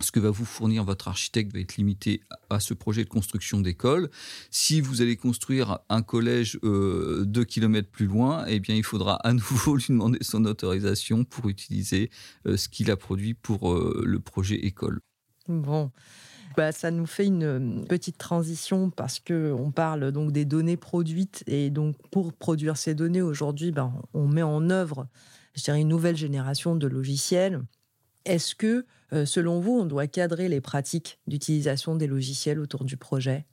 ce 0.00 0.10
que 0.12 0.20
va 0.20 0.30
vous 0.30 0.44
fournir 0.44 0.84
votre 0.84 1.08
architecte 1.08 1.52
va 1.52 1.60
être 1.60 1.76
limité 1.76 2.22
à 2.50 2.60
ce 2.60 2.74
projet 2.74 3.04
de 3.04 3.08
construction 3.08 3.60
d'école. 3.60 4.10
Si 4.50 4.80
vous 4.80 5.02
allez 5.02 5.16
construire 5.16 5.78
un 5.88 6.02
collège 6.02 6.58
euh, 6.64 7.24
deux 7.24 7.44
kilomètres 7.44 7.90
plus 7.90 8.06
loin, 8.06 8.44
eh 8.46 8.60
bien, 8.60 8.74
il 8.74 8.84
faudra 8.84 9.16
à 9.16 9.32
nouveau 9.32 9.76
lui 9.76 9.86
demander 9.88 10.18
son 10.22 10.44
autorisation 10.44 11.24
pour 11.24 11.48
utiliser 11.48 12.10
euh, 12.46 12.56
ce 12.56 12.68
qu'il 12.68 12.90
a 12.90 12.96
produit 12.96 13.34
pour 13.34 13.72
euh, 13.72 14.02
le 14.04 14.20
projet 14.20 14.56
école. 14.56 15.00
Bon. 15.48 15.90
Bah, 16.56 16.72
ça 16.72 16.90
nous 16.90 17.06
fait 17.06 17.26
une 17.26 17.84
petite 17.88 18.18
transition 18.18 18.90
parce 18.90 19.20
que 19.20 19.54
on 19.56 19.70
parle 19.70 20.10
donc 20.10 20.32
des 20.32 20.44
données 20.44 20.76
produites 20.76 21.44
et 21.46 21.70
donc 21.70 21.96
pour 22.10 22.32
produire 22.32 22.76
ces 22.76 22.94
données 22.94 23.22
aujourd'hui, 23.22 23.70
ben, 23.70 23.92
on 24.12 24.26
met 24.26 24.42
en 24.42 24.68
œuvre, 24.70 25.06
je 25.54 25.70
une 25.72 25.88
nouvelle 25.88 26.16
génération 26.16 26.74
de 26.74 26.88
logiciels 26.88 27.62
est-ce 28.28 28.54
que, 28.54 28.84
euh, 29.12 29.24
selon 29.24 29.60
vous, 29.60 29.72
on 29.72 29.86
doit 29.86 30.06
cadrer 30.06 30.48
les 30.48 30.60
pratiques 30.60 31.18
d'utilisation 31.26 31.96
des 31.96 32.06
logiciels 32.06 32.58
autour 32.58 32.84
du 32.84 32.96
projet? 32.96 33.46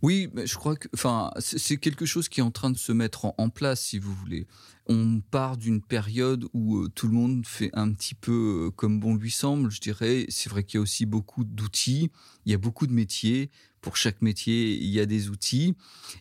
Oui, 0.00 0.28
mais 0.32 0.46
je 0.46 0.54
crois 0.54 0.76
que, 0.76 0.86
enfin, 0.94 1.32
c'est 1.38 1.76
quelque 1.76 2.06
chose 2.06 2.28
qui 2.28 2.38
est 2.38 2.42
en 2.42 2.52
train 2.52 2.70
de 2.70 2.78
se 2.78 2.92
mettre 2.92 3.26
en, 3.36 3.48
place, 3.50 3.80
si 3.80 3.98
vous 3.98 4.14
voulez. 4.14 4.46
On 4.86 5.20
part 5.20 5.56
d'une 5.56 5.82
période 5.82 6.46
où 6.54 6.78
euh, 6.78 6.88
tout 6.94 7.08
le 7.08 7.14
monde 7.14 7.44
fait 7.44 7.70
un 7.72 7.92
petit 7.92 8.14
peu 8.14 8.66
euh, 8.66 8.70
comme 8.70 9.00
bon 9.00 9.16
lui 9.16 9.32
semble, 9.32 9.70
je 9.70 9.80
dirais. 9.80 10.26
C'est 10.28 10.50
vrai 10.50 10.62
qu'il 10.62 10.78
y 10.78 10.78
a 10.78 10.82
aussi 10.82 11.04
beaucoup 11.04 11.44
d'outils, 11.44 12.10
il 12.46 12.52
y 12.52 12.54
a 12.54 12.58
beaucoup 12.58 12.86
de 12.86 12.92
métiers. 12.92 13.50
Pour 13.80 13.96
chaque 13.96 14.22
métier, 14.22 14.76
il 14.76 14.88
y 14.88 15.00
a 15.00 15.06
des 15.06 15.30
outils. 15.30 15.76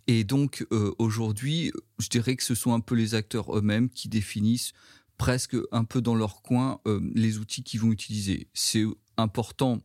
Et 0.06 0.24
donc, 0.24 0.66
aujourd'hui, 1.00 1.72
je 1.98 2.08
dirais 2.08 2.36
que 2.36 2.44
ce 2.44 2.54
sont 2.54 2.72
un 2.72 2.80
peu 2.80 2.94
les 2.94 3.16
acteurs 3.16 3.58
eux-mêmes 3.58 3.90
qui 3.90 4.10
définissent 4.10 4.74
presque 5.18 5.58
un 5.72 5.84
peu 5.84 6.02
dans 6.02 6.16
leur 6.16 6.42
coin 6.42 6.80
euh, 6.88 7.00
les 7.14 7.38
outils 7.38 7.64
qu'ils 7.64 7.80
vont 7.80 7.92
utiliser. 7.92 8.48
C'est 8.54 8.86
important 9.18 9.82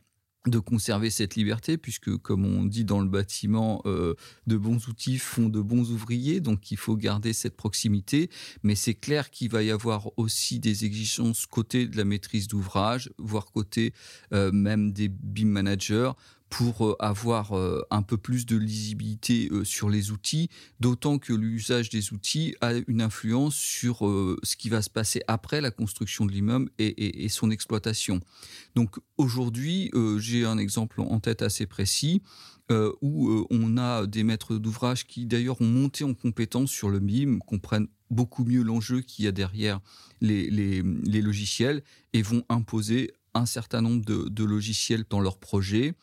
de 0.47 0.59
conserver 0.59 1.09
cette 1.09 1.35
liberté, 1.35 1.77
puisque 1.77 2.17
comme 2.17 2.45
on 2.45 2.65
dit 2.65 2.83
dans 2.83 2.99
le 2.99 3.07
bâtiment, 3.07 3.81
euh, 3.85 4.13
de 4.45 4.57
bons 4.57 4.87
outils 4.87 5.17
font 5.17 5.47
de 5.47 5.61
bons 5.61 5.91
ouvriers, 5.91 6.41
donc 6.41 6.71
il 6.71 6.77
faut 6.77 6.97
garder 6.97 7.31
cette 7.31 7.55
proximité. 7.55 8.29
Mais 8.61 8.75
c'est 8.75 8.93
clair 8.93 9.31
qu'il 9.31 9.49
va 9.49 9.63
y 9.63 9.71
avoir 9.71 10.09
aussi 10.17 10.59
des 10.59 10.85
exigences 10.85 11.45
côté 11.45 11.87
de 11.87 11.95
la 11.95 12.03
maîtrise 12.03 12.47
d'ouvrage, 12.47 13.09
voire 13.17 13.51
côté 13.51 13.93
euh, 14.33 14.51
même 14.51 14.91
des 14.91 15.07
BIM 15.07 15.47
managers, 15.47 16.11
pour 16.57 16.85
euh, 16.85 16.95
avoir 16.99 17.53
euh, 17.53 17.81
un 17.89 18.03
peu 18.03 18.15
plus 18.15 18.45
de 18.45 18.55
lisibilité 18.55 19.49
euh, 19.51 19.63
sur 19.63 19.89
les 19.89 20.11
outils, 20.11 20.49
d'autant 20.79 21.17
que 21.17 21.33
l'usage 21.33 21.89
des 21.89 22.13
outils 22.13 22.55
a 22.61 22.73
une 22.87 23.01
influence 23.01 23.55
sur 23.55 23.99
ce 24.43 24.55
qui 24.55 24.69
va 24.69 24.81
se 24.81 24.89
passer 24.89 25.21
après 25.27 25.61
la 25.61 25.71
construction 25.71 26.25
de 26.25 26.31
l'immeuble 26.31 26.69
et, 26.77 27.27
son 27.29 27.49
exploitation. 27.49 28.19
Donc 28.75 28.97
aujourd'hui, 29.17 29.91
j'ai 30.17 30.45
un 30.45 30.57
exemple 30.57 31.01
en 31.01 31.19
tête 31.19 31.41
assez 31.41 31.65
précis. 31.65 32.21
où 33.01 33.45
on 33.49 33.77
a 33.77 34.05
des 34.05 34.23
maîtres 34.23 34.57
d'ouvrage 34.57 35.05
qui 35.05 35.25
d'ailleurs 35.25 35.61
ont 35.61 35.67
monté 35.67 36.03
en 36.03 36.13
compétence 36.13 36.71
sur 36.71 36.89
le 36.89 36.99
BIM, 36.99 37.39
comprennent 37.39 37.87
beaucoup 38.09 38.45
mieux 38.45 38.61
l'enjeu 38.61 39.01
qu'il 39.01 39.25
y 39.25 39.27
a 39.27 39.31
derrière 39.31 39.79
les, 40.21 40.49
les, 40.49 41.21
logiciels 41.21 41.83
et 42.13 42.21
vont 42.21 42.43
imposer 42.49 43.11
un 43.33 43.45
certain 43.45 43.81
nombre 43.81 44.03
de, 44.05 44.43
logiciels 44.43 45.05
dans 45.09 45.19
leur 45.19 45.37
projet. 45.37 45.93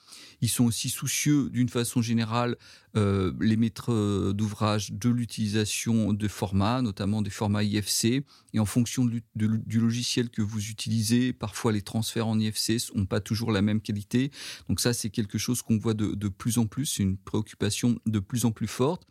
Ils 0.41 0.49
sont 0.49 0.65
aussi 0.65 0.89
soucieux, 0.89 1.51
d'une 1.51 1.69
façon 1.69 2.03
générale, 2.03 2.57
euh, 2.97 3.33
les 3.41 3.57
maîtres 3.57 4.33
d'ouvrage 4.33 4.93
de 4.93 5.11
l'utilisation 5.11 6.13
de 6.13 6.29
formats, 6.29 6.83
notamment 6.83 7.23
des 7.23 7.31
formats 7.31 7.63
IFC. 7.63 8.25
Et 8.53 8.59
en 8.59 8.65
fonction 8.65 9.05
du 9.05 9.81
logiciel 9.81 10.31
que 10.31 10.43
vous 10.43 10.71
utilisez, 10.71 11.33
parfois 11.33 11.73
les 11.73 11.83
transferts 11.83 12.27
en 12.27 12.39
IFC 12.39 12.93
n'ont 12.95 13.07
pas 13.07 13.21
toujours 13.21 13.53
la 13.53 13.63
même 13.63 13.81
qualité. 13.81 14.31
Donc 14.69 14.81
ça, 14.81 14.93
c'est 14.93 15.11
quelque 15.11 15.39
chose 15.39 15.63
qu'on 15.63 15.79
voit 15.79 15.95
de, 15.95 16.15
de 16.15 16.29
plus 16.29 16.59
en 16.59 16.67
plus, 16.67 16.99
une 16.99 17.17
préoccupation 17.17 17.99
de 18.07 18.19
plus 18.19 18.45
en 18.45 18.51
plus 18.51 18.69
forte. 18.69 19.07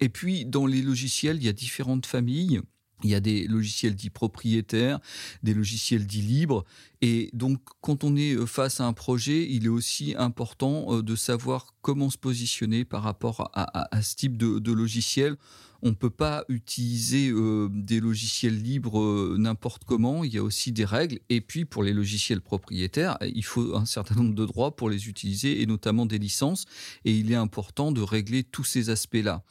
Et 0.00 0.08
puis, 0.08 0.44
dans 0.44 0.66
les 0.66 0.82
logiciels, 0.82 1.36
il 1.38 1.44
y 1.44 1.48
a 1.48 1.52
différentes 1.52 2.06
familles. 2.06 2.60
Il 3.04 3.10
y 3.10 3.14
a 3.14 3.20
des 3.20 3.46
logiciels 3.46 3.94
dits 3.94 4.10
propriétaires, 4.10 5.00
des 5.42 5.52
logiciels 5.52 6.06
dits 6.06 6.22
libres. 6.22 6.64
Et 7.02 7.28
donc, 7.34 7.60
quand 7.82 8.04
on 8.04 8.16
est 8.16 8.32
euh, 8.32 8.46
face 8.46 8.80
à 8.80 8.86
un 8.86 8.94
projet, 8.94 9.46
il 9.50 9.66
est 9.66 9.70
aussi 9.70 10.14
important 10.16 10.86
euh, 10.88 11.02
de 11.02 11.14
savoir 11.14 11.74
comment 11.82 12.08
se 12.08 12.16
positionner 12.16 12.86
par 12.86 13.02
rapport 13.02 13.50
à, 13.52 14.02
ce 14.02 14.16
type 14.16 14.38
de, 14.38 14.72
logiciel. 14.72 15.36
On 15.82 15.90
ne 15.90 15.94
peut 15.94 16.10
pas 16.10 16.44
utiliser 16.48 17.28
euh, 17.28 17.68
des 17.70 18.00
logiciels 18.00 18.60
libres 18.60 19.36
n'importe 19.36 19.84
comment. 19.84 20.24
Il 20.24 20.32
y 20.32 20.38
a 20.38 20.42
aussi 20.42 20.72
des 20.72 20.86
règles. 20.86 21.20
Et 21.28 21.42
puis, 21.42 21.66
pour 21.66 21.82
les 21.82 21.92
logiciels 21.92 22.40
propriétaires, 22.40 23.18
il 23.20 23.44
faut 23.44 23.76
un 23.76 23.84
certain 23.84 24.14
nombre 24.14 24.34
de 24.34 24.46
droits 24.46 24.74
pour 24.74 24.88
les 24.88 25.06
utiliser 25.06 25.60
et 25.60 25.66
notamment 25.66 26.06
des 26.06 26.18
licences. 26.18 26.64
Et 27.04 27.12
il 27.12 27.30
est 27.30 27.36
important 27.36 27.92
de 27.92 28.00
régler 28.00 28.42
tous 28.42 28.64
ces 28.64 28.88
aspects-là. 28.88 29.44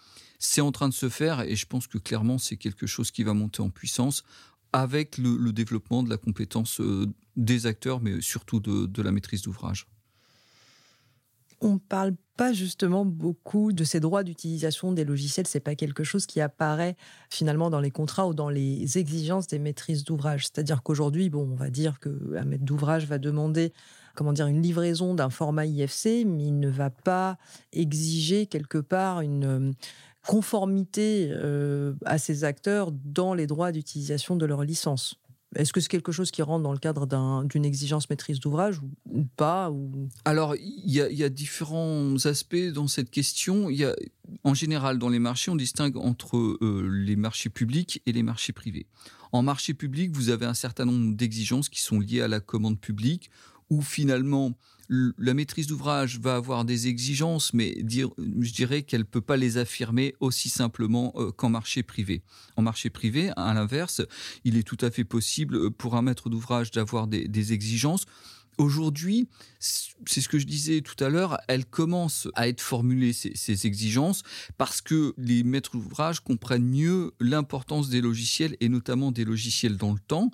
C'est 0.47 0.61
en 0.61 0.71
train 0.71 0.87
de 0.87 0.93
se 0.93 1.09
faire 1.09 1.41
et 1.41 1.55
je 1.55 1.65
pense 1.65 1.87
que 1.87 1.97
clairement 1.97 2.37
c'est 2.37 2.55
quelque 2.55 2.85
chose 2.85 3.09
qui 3.09 3.23
va 3.23 3.33
monter 3.33 3.61
en 3.61 3.71
puissance 3.71 4.23
avec 4.73 5.17
le, 5.17 5.51
développement 5.51 6.03
de 6.03 6.09
la 6.09 6.17
compétence 6.17 6.79
euh, 6.81 7.07
des 7.35 7.65
acteurs, 7.65 7.99
mais 7.99 8.21
surtout 8.21 8.59
de, 8.59 9.01
la 9.01 9.11
maîtrise 9.11 9.41
d'ouvrage. 9.41 9.87
On 11.61 11.79
parle 11.79 12.13
pas 12.37 12.53
justement 12.53 13.05
beaucoup 13.05 13.71
de 13.71 13.83
ces 13.83 13.99
droits 13.99 14.23
d'utilisation 14.23 14.91
des 14.91 15.05
logiciels. 15.05 15.47
C'est 15.47 15.61
pas 15.61 15.75
quelque 15.75 16.03
chose 16.03 16.25
qui 16.25 16.41
apparaît 16.41 16.95
finalement 17.29 17.69
dans 17.69 17.79
les 17.79 17.91
contrats 17.91 18.27
ou 18.27 18.33
dans 18.33 18.49
les 18.49 18.97
exigences 18.97 19.47
des 19.47 19.59
maîtrises 19.59 20.03
d'ouvrage. 20.03 20.43
C'est-à-dire 20.43 20.83
qu'aujourd'hui, 20.83 21.29
bon, 21.29 21.49
on 21.49 21.55
va 21.55 21.69
dire 21.69 21.99
qu'un 21.99 22.43
maître 22.43 22.65
d'ouvrage 22.65 23.07
va 23.07 23.17
demander 23.17 23.73
comment 24.15 24.33
dire, 24.33 24.47
une 24.47 24.61
livraison 24.61 25.13
d'un 25.13 25.29
format 25.29 25.65
IFC, 25.65 26.25
mais 26.25 26.45
il 26.45 26.59
ne 26.59 26.69
va 26.69 26.89
pas 26.89 27.37
exiger 27.73 28.47
quelque 28.47 28.77
part 28.77 29.21
une, 29.21 29.73
conformité 30.25 31.29
euh, 31.31 31.93
à 32.05 32.17
ces 32.17 32.43
acteurs 32.43 32.91
dans 32.91 33.33
les 33.33 33.47
droits 33.47 33.71
d'utilisation 33.71 34.35
de 34.35 34.45
leur 34.45 34.63
licence. 34.63 35.19
Est-ce 35.55 35.71
que 35.71 35.79
c'est 35.79 35.87
quelque 35.87 36.11
chose 36.11 36.31
qui 36.31 36.41
rentre 36.41 36.63
dans 36.63 36.73
le 36.73 36.79
cadre 36.79 37.07
d'une 37.45 37.63
exigence 37.63 38.09
maîtrise 38.09 38.39
d'ouvrage 38.39 38.81
ou, 39.09 39.23
pas. 39.37 39.71
Alors, 40.25 40.55
il 40.55 40.91
y, 40.91 41.23
a 41.23 41.29
différents 41.29 42.15
aspects 42.25 42.71
dans 42.73 42.87
cette 42.87 43.09
question. 43.09 43.69
En 44.43 44.53
général, 44.53 44.99
dans 44.99 45.07
les 45.07 45.19
marchés, 45.19 45.51
on 45.51 45.55
distingue 45.55 45.95
entre 45.95 46.37
euh, 46.37 46.89
les 46.91 47.15
marchés 47.15 47.49
publics 47.49 48.01
et 48.05 48.11
les 48.11 48.23
marchés 48.23 48.51
privés. 48.51 48.87
En 49.31 49.43
marché 49.43 49.73
public, 49.73 50.11
vous 50.13 50.29
avez 50.29 50.45
un 50.45 50.53
certain 50.53 50.85
nombre 50.85 51.15
d'exigences 51.15 51.69
qui 51.69 51.81
sont 51.81 51.99
liées 51.99 52.21
à 52.21 52.27
la 52.27 52.41
commande 52.41 52.79
publique 52.79 53.29
où 53.69 53.81
finalement 53.81 54.53
la 54.89 55.33
maîtrise 55.33 55.67
d'ouvrage 55.67 56.19
va 56.19 56.35
avoir 56.35 56.65
des 56.65 56.87
exigences, 56.87 57.53
mais 57.53 57.75
je 57.77 58.53
dirais 58.53 58.83
qu'elle 58.83 59.01
ne 59.01 59.05
peut 59.05 59.21
pas 59.21 59.37
les 59.37 59.57
affirmer 59.57 60.15
aussi 60.19 60.49
simplement 60.49 61.13
euh, 61.15 61.31
qu'en 61.31 61.49
marché 61.49 61.83
privé. 61.83 62.23
En 62.55 62.61
marché 62.61 62.89
privé, 62.89 63.31
à 63.35 63.53
l'inverse, 63.53 64.01
il 64.43 64.57
est 64.57 64.63
tout 64.63 64.77
à 64.81 64.91
fait 64.91 65.03
possible 65.03 65.71
pour 65.71 65.95
un 65.95 66.01
maître 66.01 66.29
d'ouvrage 66.29 66.71
d'avoir 66.71 67.07
des 67.07 67.53
exigences 67.53 68.05
Aujourd'hui, 68.57 69.27
c'est 69.59 70.21
ce 70.21 70.29
que 70.29 70.39
je 70.39 70.45
disais 70.45 70.81
tout 70.81 71.01
à 71.03 71.09
l'heure, 71.09 71.37
elle 71.47 71.65
commence 71.65 72.29
à 72.35 72.47
être 72.47 72.61
formulée, 72.61 73.11
ces, 73.11 73.67
exigences, 73.67 74.23
parce 74.57 74.81
que 74.81 75.13
les 75.17 75.43
maîtres 75.43 75.71
d'ouvrage 75.71 76.21
comprennent 76.21 76.65
mieux 76.65 77.13
l'importance 77.19 77.89
des 77.89 77.99
logiciels, 77.99 78.55
et 78.61 78.69
notamment 78.69 79.11
des 79.11 79.25
logiciels 79.25 79.75
dans 79.75 79.91
le 79.91 79.99
temps, 79.99 80.31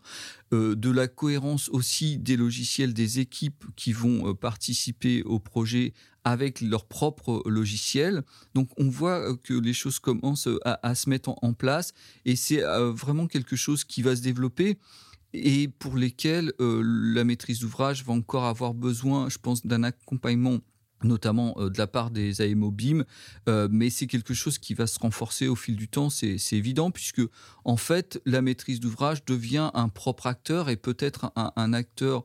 euh, 0.53 0.75
de 0.75 0.91
la 0.91 1.07
cohérence 1.07 1.69
aussi 1.69 2.17
des 2.17 2.38
logiciels 2.38 2.93
des 2.93 3.19
équipes 3.19 3.65
qui 3.75 3.91
vont 3.93 4.29
euh, 4.29 4.34
participer 4.34 5.23
au 5.23 5.39
projet 5.39 5.93
avec 6.23 6.62
leurs 6.62 6.86
propres 6.86 7.41
logiciels. 7.47 8.21
Donc 8.53 8.69
on 8.77 8.89
voit 8.89 9.31
euh, 9.31 9.36
que 9.36 9.53
les 9.53 9.73
choses 9.73 9.97
commencent 9.97 10.49
à, 10.63 10.93
se 10.93 11.10
mettre 11.10 11.34
en 11.41 11.53
place, 11.53 11.93
et 12.25 12.36
c'est 12.36 12.62
vraiment 12.62 13.25
quelque 13.25 13.55
chose 13.55 13.84
qui 13.84 14.03
va 14.03 14.15
se 14.15 14.21
développer 14.21 14.77
et 15.34 15.67
pour 15.67 15.96
lesquels 15.96 16.54
euh, 16.60 16.82
la 16.84 17.24
maîtrise 17.24 17.60
d'ouvrage 17.60 18.04
va 18.04 18.13
encore 18.13 18.46
avoir 18.46 18.74
besoin, 18.74 19.30
je 19.30 19.38
pense, 19.38 19.65
d'un 19.65 19.84
accompagnement 19.84 20.60
notamment 21.04 21.56
euh, 21.58 21.70
de 21.70 21.80
la 21.80 21.88
part 21.88 22.12
des 22.12 22.41
AMO 22.41 22.70
BIM, 22.70 23.06
euh, 23.50 23.67
mais 23.72 23.89
c'est 23.89 24.06
quelque 24.06 24.36
chose 24.36 24.60
qui 24.60 24.76
va 24.76 24.86
se 24.86 25.00
renforcer 25.00 25.48
au 25.48 25.56
fil 25.56 25.76
du 25.76 25.88
temps, 25.88 26.12
c'est 26.12 26.38
évident, 26.52 26.91
puisque 26.91 27.22
en 27.65 27.76
fait, 27.76 28.22
la 28.26 28.44
maîtrise 28.44 28.80
d'ouvrage 28.80 29.26
devient 29.26 29.72
un 29.74 29.89
propre 29.89 30.28
acteur 30.28 30.70
et 30.70 30.76
peut-être 30.76 31.32
un, 31.36 31.74
acteur 31.74 32.24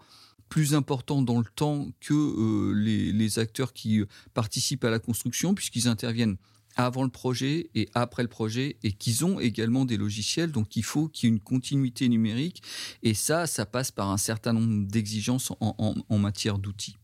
plus 0.50 0.74
important 0.74 1.22
dans 1.22 1.38
le 1.38 1.46
temps 1.56 1.88
que 2.00 2.72
les, 2.74 3.12
les, 3.12 3.38
acteurs 3.38 3.72
qui 3.72 4.02
participent 4.34 4.84
à 4.84 4.90
la 4.90 4.98
construction, 4.98 5.54
puisqu'ils 5.54 5.88
interviennent 5.88 6.36
avant 6.76 7.02
le 7.02 7.08
projet 7.08 7.70
et 7.74 7.88
après 7.94 8.22
le 8.22 8.28
projet 8.28 8.76
et 8.82 8.92
qu'ils 8.92 9.24
ont 9.24 9.40
également 9.40 9.84
des 9.84 9.96
logiciels. 9.96 10.52
Donc 10.52 10.76
il 10.76 10.84
faut 10.84 11.08
qu'il 11.08 11.28
y 11.28 11.32
ait 11.32 11.34
une 11.34 11.40
continuité 11.40 12.08
numérique 12.08 12.62
et 13.02 13.14
ça, 13.14 13.46
ça 13.46 13.66
passe 13.66 13.90
par 13.90 14.10
un 14.10 14.18
certain 14.18 14.52
nombre 14.52 14.86
d'exigences 14.86 15.52
en, 15.60 16.18
matière 16.18 16.58
d'outils. 16.58 16.96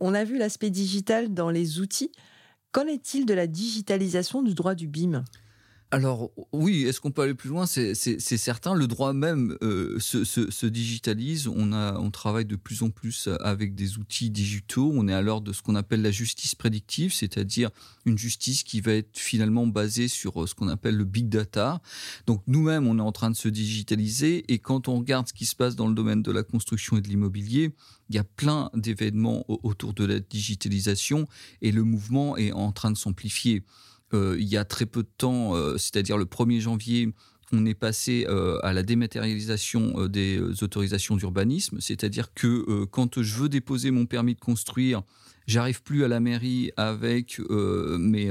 On 0.00 0.14
a 0.14 0.24
vu 0.24 0.38
l'aspect 0.38 0.70
digital 0.70 1.32
dans 1.32 1.50
les 1.50 1.80
outils. 1.80 2.12
Qu'en 2.72 2.86
est-il 2.86 3.26
de 3.26 3.34
la 3.34 3.46
digitalisation 3.46 4.42
du 4.42 4.54
droit 4.54 4.74
du 4.74 4.88
BIM? 4.88 5.24
Alors 5.94 6.32
oui, 6.52 6.82
est-ce 6.82 7.00
qu'on 7.00 7.12
peut 7.12 7.22
aller 7.22 7.34
plus 7.34 7.48
loin? 7.48 7.66
C'est 7.66 7.94
certain. 8.18 8.74
Le 8.74 8.88
droit 8.88 9.12
même 9.12 9.56
euh, 9.62 10.00
se, 10.00 10.66
digitalise. 10.66 11.46
On, 11.46 11.72
on 11.72 12.10
travaille 12.10 12.46
de 12.46 12.56
plus 12.56 12.82
en 12.82 12.90
plus 12.90 13.28
avec 13.40 13.76
des 13.76 13.96
outils 13.98 14.30
digitaux. 14.30 14.90
On 14.92 15.06
est 15.06 15.14
à 15.14 15.22
l'heure 15.22 15.40
de 15.40 15.52
ce 15.52 15.62
qu'on 15.62 15.76
appelle 15.76 16.02
la 16.02 16.10
justice 16.10 16.56
prédictive, 16.56 17.12
c'est-à-dire 17.12 17.70
une 18.06 18.18
justice 18.18 18.64
qui 18.64 18.80
va 18.80 18.92
être 18.92 19.16
finalement 19.16 19.68
basée 19.68 20.08
sur 20.08 20.42
euh, 20.42 20.46
ce 20.48 20.54
qu'on 20.56 20.66
appelle 20.66 20.96
le 20.96 21.04
big 21.04 21.28
data. 21.28 21.80
Donc 22.26 22.42
nous-mêmes, 22.48 22.88
on 22.88 22.98
est 22.98 23.02
en 23.02 23.12
train 23.12 23.30
de 23.30 23.36
se 23.36 23.48
digitaliser. 23.48 24.44
Et 24.52 24.58
quand 24.58 24.88
on 24.88 24.98
regarde 24.98 25.28
ce 25.28 25.32
qui 25.32 25.46
se 25.46 25.54
passe 25.54 25.76
dans 25.76 25.86
le 25.86 25.94
domaine 25.94 26.22
de 26.22 26.32
la 26.32 26.42
construction 26.42 26.96
et 26.96 27.02
de 27.02 27.08
l'immobilier, 27.08 27.72
il 28.10 28.16
y 28.16 28.18
a 28.18 28.24
plein 28.24 28.68
d'événements 28.74 29.44
autour 29.48 29.94
de 29.94 30.04
la 30.04 30.18
digitalisation 30.18 31.28
et 31.62 31.70
le 31.70 31.84
mouvement 31.84 32.36
est 32.36 32.50
en 32.50 32.72
train 32.72 32.90
de 32.90 32.96
s'amplifier. 32.96 33.62
Euh, 34.12 34.36
il 34.38 34.46
y 34.46 34.56
a 34.56 34.64
très 34.64 34.86
peu 34.86 35.02
de 35.02 35.08
temps, 35.16 35.54
euh, 35.54 35.76
c'est-à-dire 35.78 36.18
le 36.18 36.24
1er 36.24 36.60
janvier, 36.60 37.12
on 37.52 37.64
est 37.66 37.74
passé 37.74 38.26
euh, 38.28 38.58
à 38.62 38.72
la 38.72 38.82
dématérialisation 38.82 40.06
des 40.08 40.40
autorisations 40.62 41.16
d'urbanisme, 41.16 41.78
c'est-à-dire 41.80 42.34
que 42.34 42.84
quand 42.86 43.22
je 43.22 43.34
veux 43.34 43.48
déposer 43.48 43.90
mon 43.90 44.06
permis 44.06 44.34
de 44.34 44.40
construire, 44.40 45.02
j'arrive 45.46 45.82
plus 45.82 46.04
à 46.04 46.08
la 46.08 46.20
mairie 46.20 46.72
avec 46.76 47.40
mes 47.50 48.30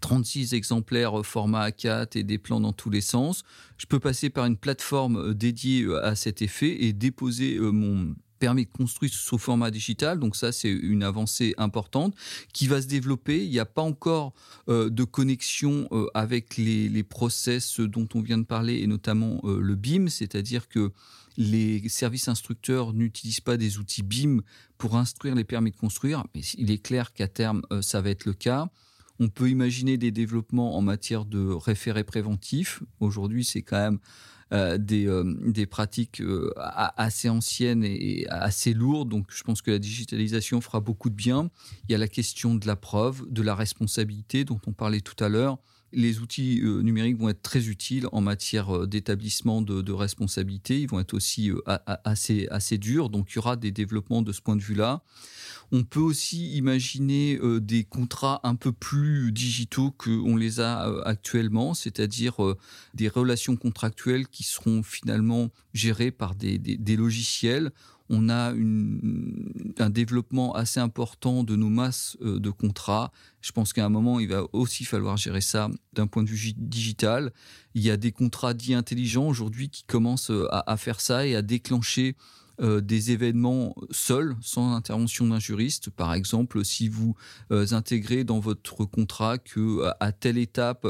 36 0.00 0.54
exemplaires 0.54 1.24
format 1.24 1.70
A4 1.70 2.16
et 2.16 2.22
des 2.22 2.38
plans 2.38 2.60
dans 2.60 2.72
tous 2.72 2.90
les 2.90 3.00
sens. 3.00 3.42
Je 3.76 3.86
peux 3.86 3.98
passer 3.98 4.30
par 4.30 4.46
une 4.46 4.56
plateforme 4.56 5.34
dédiée 5.34 5.86
à 6.02 6.14
cet 6.14 6.42
effet 6.42 6.84
et 6.84 6.92
déposer 6.92 7.58
mon 7.58 8.14
permis 8.38 8.66
de 8.66 8.70
construire 8.70 9.12
sous 9.12 9.38
format 9.38 9.70
digital. 9.70 10.18
Donc 10.18 10.36
ça, 10.36 10.52
c'est 10.52 10.70
une 10.70 11.02
avancée 11.02 11.54
importante 11.58 12.14
qui 12.52 12.66
va 12.66 12.80
se 12.80 12.86
développer. 12.86 13.44
Il 13.44 13.50
n'y 13.50 13.58
a 13.58 13.66
pas 13.66 13.82
encore 13.82 14.34
euh, 14.68 14.90
de 14.90 15.04
connexion 15.04 15.88
euh, 15.92 16.06
avec 16.14 16.56
les, 16.56 17.02
process 17.02 17.80
dont 17.80 18.08
on 18.14 18.20
vient 18.20 18.38
de 18.38 18.44
parler 18.44 18.80
et 18.80 18.86
notamment 18.86 19.40
euh, 19.44 19.60
le 19.60 19.74
BIM, 19.74 20.08
c'est-à-dire 20.08 20.68
que 20.68 20.92
les 21.36 21.88
services 21.88 22.28
instructeurs 22.28 22.92
n'utilisent 22.92 23.40
pas 23.40 23.56
des 23.56 23.78
outils 23.78 24.02
BIM 24.02 24.40
pour 24.76 24.96
instruire 24.96 25.34
les 25.34 25.44
permis 25.44 25.70
de 25.70 25.76
construire, 25.76 26.24
mais 26.34 26.40
il 26.56 26.70
est 26.70 26.82
clair 26.82 27.12
qu'à 27.12 27.28
terme, 27.28 27.62
ça 27.80 28.00
va 28.00 28.10
être 28.10 28.24
le 28.24 28.32
cas. 28.32 28.68
On 29.20 29.28
peut 29.28 29.48
imaginer 29.48 29.96
des 29.98 30.10
développements 30.10 30.76
en 30.76 30.80
matière 30.80 31.24
de 31.24 31.48
référés 31.50 32.04
préventifs. 32.04 32.82
Aujourd'hui, 33.00 33.44
c'est 33.44 33.62
quand 33.62 33.78
même 33.78 33.98
des, 34.50 35.06
euh, 35.06 35.24
des, 35.46 35.66
pratiques 35.66 36.20
euh, 36.20 36.52
assez 36.56 37.28
anciennes 37.28 37.84
et 37.84 38.26
assez 38.28 38.72
lourdes. 38.72 39.08
Donc 39.08 39.26
je 39.30 39.42
pense 39.42 39.62
que 39.62 39.70
la 39.70 39.78
digitalisation 39.78 40.60
fera 40.60 40.80
beaucoup 40.80 41.10
de 41.10 41.14
bien. 41.14 41.50
Il 41.88 41.92
y 41.92 41.94
a 41.94 41.98
la 41.98 42.08
question 42.08 42.54
de 42.54 42.66
la 42.66 42.76
preuve, 42.76 43.26
de 43.28 43.42
la 43.42 43.54
responsabilité 43.54 44.44
dont 44.44 44.60
on 44.66 44.72
parlait 44.72 45.00
tout 45.00 45.22
à 45.22 45.28
l'heure 45.28 45.58
les 45.92 46.20
outils 46.20 46.60
numériques 46.62 47.18
vont 47.18 47.28
être 47.28 47.42
très 47.42 47.68
utiles 47.68 48.08
en 48.12 48.20
matière 48.20 48.86
d'établissement 48.86 49.62
de, 49.62 49.92
responsabilité. 49.92 50.80
Ils 50.80 50.88
vont 50.88 51.00
être 51.00 51.14
aussi 51.14 51.50
assez, 52.04 52.46
assez 52.50 52.78
durs. 52.78 53.10
Donc, 53.10 53.32
il 53.32 53.36
y 53.36 53.38
aura 53.38 53.56
des 53.56 53.70
développements 53.70 54.22
de 54.22 54.32
ce 54.32 54.40
point 54.40 54.56
de 54.56 54.62
vue-là. 54.62 55.02
On 55.70 55.84
peut 55.84 56.00
aussi 56.00 56.56
imaginer 56.56 57.38
euh, 57.42 57.60
des 57.60 57.84
contrats 57.84 58.40
un 58.42 58.54
peu 58.54 58.72
plus 58.72 59.32
digitaux 59.32 59.90
qu'on 59.90 60.36
les 60.36 60.60
a 60.60 60.88
euh, 60.88 61.02
actuellement, 61.04 61.74
c'est-à-dire 61.74 62.42
euh, 62.42 62.56
des 62.94 63.08
relations 63.08 63.56
contractuelles 63.56 64.28
qui 64.28 64.44
seront 64.44 64.82
finalement 64.82 65.50
gérées 65.74 66.10
par 66.10 66.34
des, 66.34 66.58
logiciels 66.96 67.70
on 68.10 68.28
a 68.28 68.52
un 68.52 69.90
développement 69.90 70.54
assez 70.54 70.80
important 70.80 71.44
de 71.44 71.56
nos 71.56 71.68
masses 71.68 72.16
de 72.20 72.50
contrats. 72.50 73.12
Je 73.40 73.52
pense 73.52 73.72
qu'à 73.72 73.84
un 73.84 73.88
moment, 73.88 74.18
il 74.20 74.28
va 74.28 74.44
aussi 74.52 74.84
falloir 74.84 75.16
gérer 75.16 75.40
ça 75.40 75.68
d'un 75.92 76.06
point 76.06 76.22
de 76.22 76.28
vue 76.28 76.52
digital. 76.56 77.32
Il 77.74 77.82
y 77.82 77.90
a 77.90 77.96
des 77.96 78.12
contrats 78.12 78.54
dits 78.54 78.74
intelligents 78.74 79.26
aujourd'hui 79.26 79.68
qui 79.68 79.84
commencent 79.84 80.32
à, 80.50 80.76
faire 80.76 81.00
ça 81.00 81.26
et 81.26 81.34
à 81.34 81.42
déclencher 81.42 82.16
euh, 82.60 82.80
des 82.80 83.12
événements 83.12 83.76
seuls, 83.92 84.34
sans 84.40 84.74
intervention 84.74 85.28
d'un 85.28 85.38
juriste. 85.38 85.90
Par 85.90 86.12
exemple, 86.12 86.64
si 86.64 86.88
vous 86.88 87.14
euh, 87.52 87.66
intégrez 87.70 88.24
dans 88.24 88.40
votre 88.40 88.84
contrat 88.84 89.38
que 89.38 89.84
à 90.00 90.10
telle 90.10 90.38
étape 90.38 90.84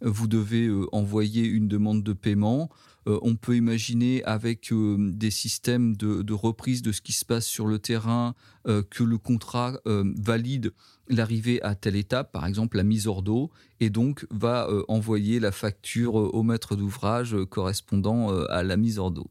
vous 0.00 0.26
devez 0.26 0.66
euh, 0.66 0.86
envoyer 0.90 1.44
une 1.44 1.68
demande 1.68 2.02
de 2.02 2.12
paiement, 2.12 2.70
on 3.04 3.34
peut 3.34 3.56
imaginer 3.56 4.22
avec 4.22 4.72
des 4.72 5.32
systèmes 5.32 5.96
de, 5.96 6.32
reprise 6.32 6.82
de 6.82 6.92
ce 6.92 7.00
qui 7.00 7.12
se 7.12 7.24
passe 7.24 7.46
sur 7.46 7.66
le 7.66 7.80
terrain 7.80 8.36
que 8.64 9.02
le 9.02 9.18
contrat 9.18 9.80
valide 9.84 10.72
l'arrivée 11.08 11.60
à 11.62 11.74
telle 11.74 11.96
étape, 11.96 12.30
par 12.30 12.46
exemple 12.46 12.76
la 12.76 12.84
mise 12.84 13.08
hors 13.08 13.24
d'eau, 13.24 13.50
et 13.80 13.90
donc 13.90 14.24
va 14.30 14.68
envoyer 14.86 15.40
la 15.40 15.50
facture 15.50 16.14
au 16.14 16.44
maître 16.44 16.76
d'ouvrage 16.76 17.36
correspondant 17.50 18.30
à 18.46 18.62
la 18.62 18.76
mise 18.76 19.00
hors 19.00 19.10
d'eau. 19.10 19.28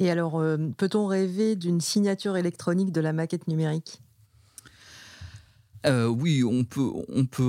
Et 0.00 0.10
alors, 0.10 0.38
euh, 0.38 0.56
peut-on 0.78 1.06
rêver 1.06 1.56
d'une 1.56 1.82
signature 1.82 2.38
électronique 2.38 2.90
de 2.90 3.02
la 3.02 3.12
maquette 3.12 3.46
numérique? 3.48 4.00
Euh, 5.86 6.06
oui, 6.06 6.42
on 6.42 6.64
peut, 6.64 6.90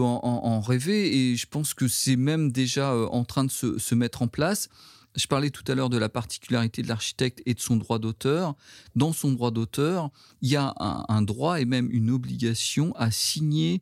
en, 0.01 0.59
rêver 0.59 1.31
et 1.31 1.35
je 1.35 1.47
pense 1.47 1.73
que 1.73 1.87
c'est 1.87 2.17
même 2.17 2.51
déjà 2.51 2.91
euh, 2.91 3.07
en 3.07 3.23
train 3.23 3.45
de 3.45 3.51
se, 3.51 3.95
mettre 3.95 4.21
en 4.21 4.27
place. 4.27 4.67
Je 5.15 5.27
parlais 5.27 5.49
tout 5.49 5.63
à 5.69 5.75
l'heure 5.75 5.89
de 5.89 5.97
la 5.97 6.09
particularité 6.09 6.81
de 6.81 6.89
l'architecte 6.89 7.41
et 7.45 7.53
de 7.53 7.59
son 7.59 7.77
droit 7.77 7.99
d'auteur. 7.99 8.55
Dans 8.95 9.13
son 9.13 9.31
droit 9.31 9.51
d'auteur, 9.51 10.09
il 10.41 10.49
y 10.49 10.55
a 10.57 10.73
un, 10.77 11.21
droit 11.21 11.59
et 11.59 11.65
même 11.65 11.89
une 11.91 12.09
obligation 12.09 12.93
à 12.95 13.11
signer 13.11 13.81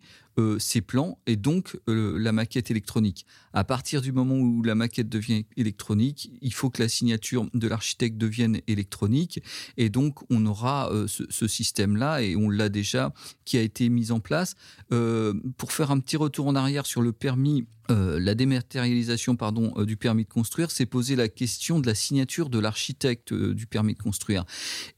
ses 0.58 0.82
plans 0.82 1.20
et 1.28 1.36
donc 1.36 1.78
la 1.86 2.32
maquette 2.32 2.72
électronique. 2.72 3.28
À 3.54 3.64
partir 3.64 4.02
du 4.02 4.12
moment 4.12 4.36
où 4.36 4.62
la 4.64 4.76
maquette 4.76 5.10
devient 5.10 5.46
électronique, 5.58 6.32
il 6.42 6.54
faut 6.54 6.70
que 6.70 6.82
la 6.82 6.90
signature 6.90 7.48
de 7.54 7.68
l'architecte 7.68 8.18
devienne 8.18 8.62
électronique. 8.68 9.42
Et 9.78 9.90
donc, 9.90 10.20
on 10.30 10.46
aura 10.46 10.92
euh, 10.92 11.08
ce, 11.08 11.48
système-là, 11.48 12.22
et 12.22 12.36
on 12.36 12.50
l'a 12.50 12.70
déjà, 12.70 13.14
qui 13.46 13.58
a 13.58 13.62
été 13.62 13.90
mis 13.90 14.12
en 14.12 14.20
place. 14.20 14.56
Euh, 14.92 15.34
pour 15.58 15.72
faire 15.72 15.92
un 15.92 16.00
petit 16.00 16.18
retour 16.18 16.48
en 16.48 16.56
arrière 16.56 16.86
sur 16.86 17.02
le 17.02 17.12
permis, 17.12 17.66
euh, 17.90 18.20
la 18.20 18.36
dématérialisation 18.36 19.36
pardon, 19.36 19.74
du 19.84 19.98
permis 19.98 20.26
de 20.26 20.30
construire, 20.30 20.70
c'est 20.70 20.86
poser 20.86 21.16
la 21.16 21.28
question 21.28 21.80
de 21.80 21.88
la 21.88 21.96
signature 21.96 22.50
de 22.50 22.60
l'architecte 22.60 23.34
du 23.34 23.66
permis 23.66 23.96
de 23.96 24.00
construire. 24.00 24.46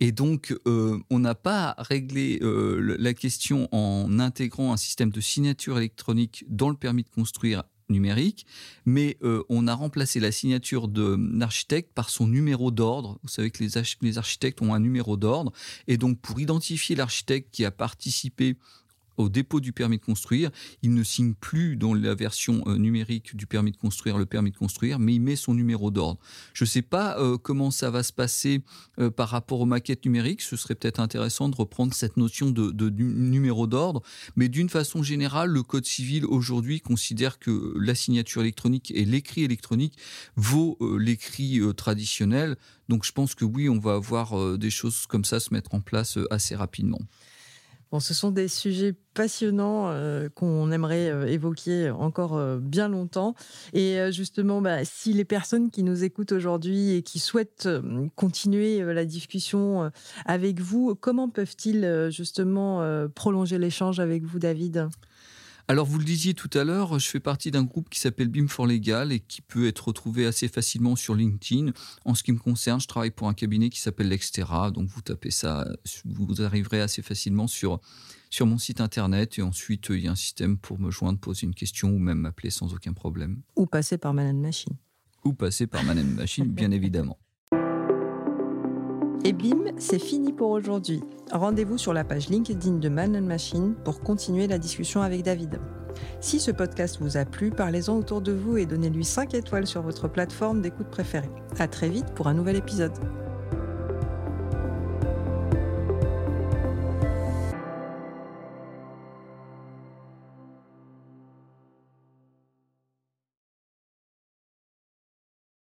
Et 0.02 0.12
donc, 0.12 0.54
on 0.66 1.20
n'a 1.20 1.36
pas 1.36 1.76
réglé 1.78 2.40
la 2.42 3.14
question 3.14 3.70
en 3.72 4.20
intégrant 4.20 4.74
un 4.74 4.78
système 4.78 5.10
de 5.10 5.22
signature 5.22 5.78
électronique 5.78 6.44
dans 6.50 6.70
le 6.70 6.76
permis 6.76 7.04
de 7.04 7.10
construire 7.10 7.64
numérique, 7.91 8.45
mais 8.86 9.17
euh, 9.23 9.43
on 9.49 9.67
a 9.67 9.73
remplacé 9.73 10.19
la 10.19 10.32
signature 10.32 10.88
de 10.88 11.17
l'architecte 11.34 11.93
par 11.93 12.10
son 12.10 12.27
numéro 12.27 12.71
d'ordre. 12.71 13.19
Vous 13.23 13.30
savez 13.30 13.51
que 13.51 13.63
les 13.63 14.17
architectes 14.17 14.62
ont 14.62 14.73
un 14.73 14.80
numéro 14.80 15.17
d'ordre, 15.17 15.51
et 15.88 15.97
donc 15.97 16.19
pour 16.19 16.39
identifier 16.39 16.95
l'architecte 16.95 17.49
qui 17.51 17.65
a 17.65 17.71
participé 17.71 18.56
au 19.17 19.30
dépôt 19.30 19.60
du 19.60 19.74
permis 19.74 19.97
de 19.97 20.04
construire. 20.04 20.52
Il 20.82 20.93
ne 20.93 21.04
signe 21.04 21.34
plus 21.34 21.76
dans 21.76 21.93
la 21.93 22.15
version 22.15 22.63
euh, 22.67 22.78
numérique 22.78 23.36
du 23.36 23.45
permis 23.45 23.71
de 23.71 23.78
construire 23.78 24.17
le 24.17 24.26
permis 24.26 24.52
de 24.52 24.58
construire, 24.58 25.00
mais 25.00 25.15
il 25.15 25.21
met 25.21 25.36
son 25.36 25.54
numéro 25.54 25.91
d'ordre. 25.91 26.19
Je 26.54 26.63
ne 26.63 26.69
sais 26.69 26.82
pas 26.82 27.17
euh, 27.19 27.38
comment 27.38 27.71
ça 27.71 27.89
va 27.89 28.04
se 28.04 28.13
passer 28.13 28.62
euh, 29.00 29.10
par 29.10 29.30
rapport 29.30 29.62
aux 29.62 29.65
maquettes 29.65 30.06
numériques. 30.06 30.41
Ce 30.41 30.56
serait 30.56 30.76
peut-être 30.76 31.00
intéressant 31.00 31.50
de 31.50 31.56
reprendre 31.56 31.93
cette 31.93 32.17
notion 32.17 32.50
de, 32.52 32.89
numéro 32.89 33.67
d'ordre. 33.67 34.02
Mais 34.36 34.50
d'une 34.50 34.69
façon 34.69 35.04
générale, 35.04 35.50
le 35.50 35.63
Code 35.63 35.86
civil 35.86 36.26
aujourd'hui 36.26 36.82
considère 36.82 37.39
que 37.39 37.74
la 37.80 37.95
signature 37.95 38.41
électronique 38.41 38.91
et 38.95 39.06
l'écrit 39.06 39.43
électronique 39.43 39.97
vaut 40.36 40.78
l'écrit 41.00 41.62
traditionnel. 41.76 42.58
Donc 42.89 43.06
je 43.06 43.12
pense 43.12 43.36
que 43.36 43.45
oui, 43.45 43.69
on 43.69 43.80
va 43.80 43.93
avoir 43.93 44.58
des 44.58 44.69
choses 44.69 45.06
comme 45.08 45.26
ça 45.26 45.39
se 45.39 45.54
mettre 45.54 45.74
en 45.74 45.82
place 45.82 46.17
assez 46.30 46.56
rapidement. 46.56 47.00
Bon, 47.91 47.99
ce 47.99 48.13
sont 48.13 48.32
des 48.32 48.47
sujets 48.47 48.95
passionnants 49.13 49.89
euh, 49.89 50.30
qu'on 50.30 50.71
aimerait 50.71 51.10
euh, 51.10 51.27
évoquer 51.27 51.89
encore 51.89 52.38
euh, 52.38 52.58
bien 52.58 52.88
longtemps. 52.88 53.36
Et 53.73 53.99
justement, 54.12 54.62
bah, 54.62 54.86
si 54.86 55.12
les 55.12 55.25
personnes 55.25 55.69
qui 55.69 55.84
nous 55.84 56.06
écoutent 56.06 56.32
aujourd'hui 56.32 56.91
et 56.91 57.04
qui 57.04 57.19
souhaitent 57.19 57.67
continuer 58.15 58.82
la 58.82 59.04
discussion 59.04 59.91
avec 60.25 60.62
vous, 60.62 60.95
comment 60.95 61.30
peuvent-ils 61.30 62.10
justement 62.12 62.82
prolonger 63.13 63.58
l'échange 63.58 63.99
avec 63.99 64.23
vous, 64.23 64.39
David? 64.39 64.88
Alors, 65.67 65.86
vous 65.86 66.00
le 66.00 66.04
disiez 66.04 66.34
tout 66.34 66.50
à 66.54 66.63
l'heure, 66.63 67.00
je 67.00 67.08
fais 67.08 67.19
partie 67.19 67.52
d'un 67.52 67.63
groupe 67.63 67.89
qui 67.89 68.00
s'appelle 68.00 68.28
BIM 68.28 68.47
for 68.47 68.67
Legal 68.67 69.12
et 69.12 69.19
qui 69.19 69.41
peut 69.41 69.67
être 69.67 69.88
retrouvé 69.88 70.26
assez 70.26 70.47
facilement 70.47 70.95
sur 70.95 71.15
LinkedIn. 71.15 71.71
En 72.06 72.15
ce 72.15 72.24
qui 72.24 72.32
me 72.32 72.39
concerne, 72.39 72.82
je 72.82 72.88
travaille 72.88 73.12
pour 73.12 73.28
un 73.28 73.34
cabinet 73.34 73.69
qui 73.69 73.80
s'appelle 73.80 74.10
L'Extera. 74.10 74.71
Donc, 74.71 74.89
vous 74.89 75.02
tapez 75.02 75.32
ça, 75.32 75.67
vous 76.06 76.41
arriverez 76.41 76.82
assez 76.82 77.02
facilement 77.02 77.47
sur, 77.47 77.80
sur 78.30 78.45
mon 78.45 78.58
site 78.58 78.82
internet. 78.82 79.39
Et 79.39 79.41
ensuite, 79.41 79.88
il 79.89 80.00
y 80.00 80.08
a 80.08 80.12
un 80.12 80.15
système 80.15 80.58
pour 80.58 80.80
me 80.80 80.91
joindre, 80.91 81.19
poser 81.19 81.45
une 81.45 81.56
question 81.56 81.89
ou 81.89 82.00
même 82.00 82.19
m'appeler 82.19 82.50
sans 82.50 82.74
aucun 82.74 82.93
problème. 82.93 83.41
Ou 83.56 83.65
passer 83.65 83.97
par 83.97 84.13
Manan 84.13 84.39
Machine. 84.39 84.76
Ou 85.24 85.34
passer 85.34 85.67
par 85.67 85.84
Manan 85.84 86.04
Machine, 86.04 86.52
bien 86.52 86.71
évidemment. 86.71 87.17
Et 89.24 89.34
bim, 89.34 89.66
c'est 89.78 90.00
fini 90.00 90.34
pour 90.34 90.50
aujourd'hui. 90.50 91.04
Rendez-vous 91.32 91.78
sur 91.78 91.94
la 91.94 92.04
page 92.04 92.30
LinkedIn 92.30 92.78
de 92.78 92.90
Man 92.90 93.24
Machine 93.24 93.76
pour 93.86 94.02
continuer 94.02 94.48
la 94.48 94.58
discussion 94.58 95.02
avec 95.02 95.22
David. 95.22 95.60
Si 96.22 96.40
ce 96.40 96.50
podcast 96.50 96.98
vous 97.00 97.18
a 97.18 97.26
plu, 97.26 97.52
parlez-en 97.52 97.98
autour 97.98 98.22
de 98.22 98.32
vous 98.32 98.58
et 98.58 98.66
donnez-lui 98.66 99.06
5 99.06 99.36
étoiles 99.36 99.68
sur 99.68 99.84
votre 99.84 100.08
plateforme 100.08 100.62
d'écoute 100.62 100.90
préférée. 100.90 101.30
À 101.60 101.68
très 101.68 101.90
vite 101.90 102.14
pour 102.16 102.28
un 102.28 102.34
nouvel 102.34 102.56
épisode. 102.56 102.94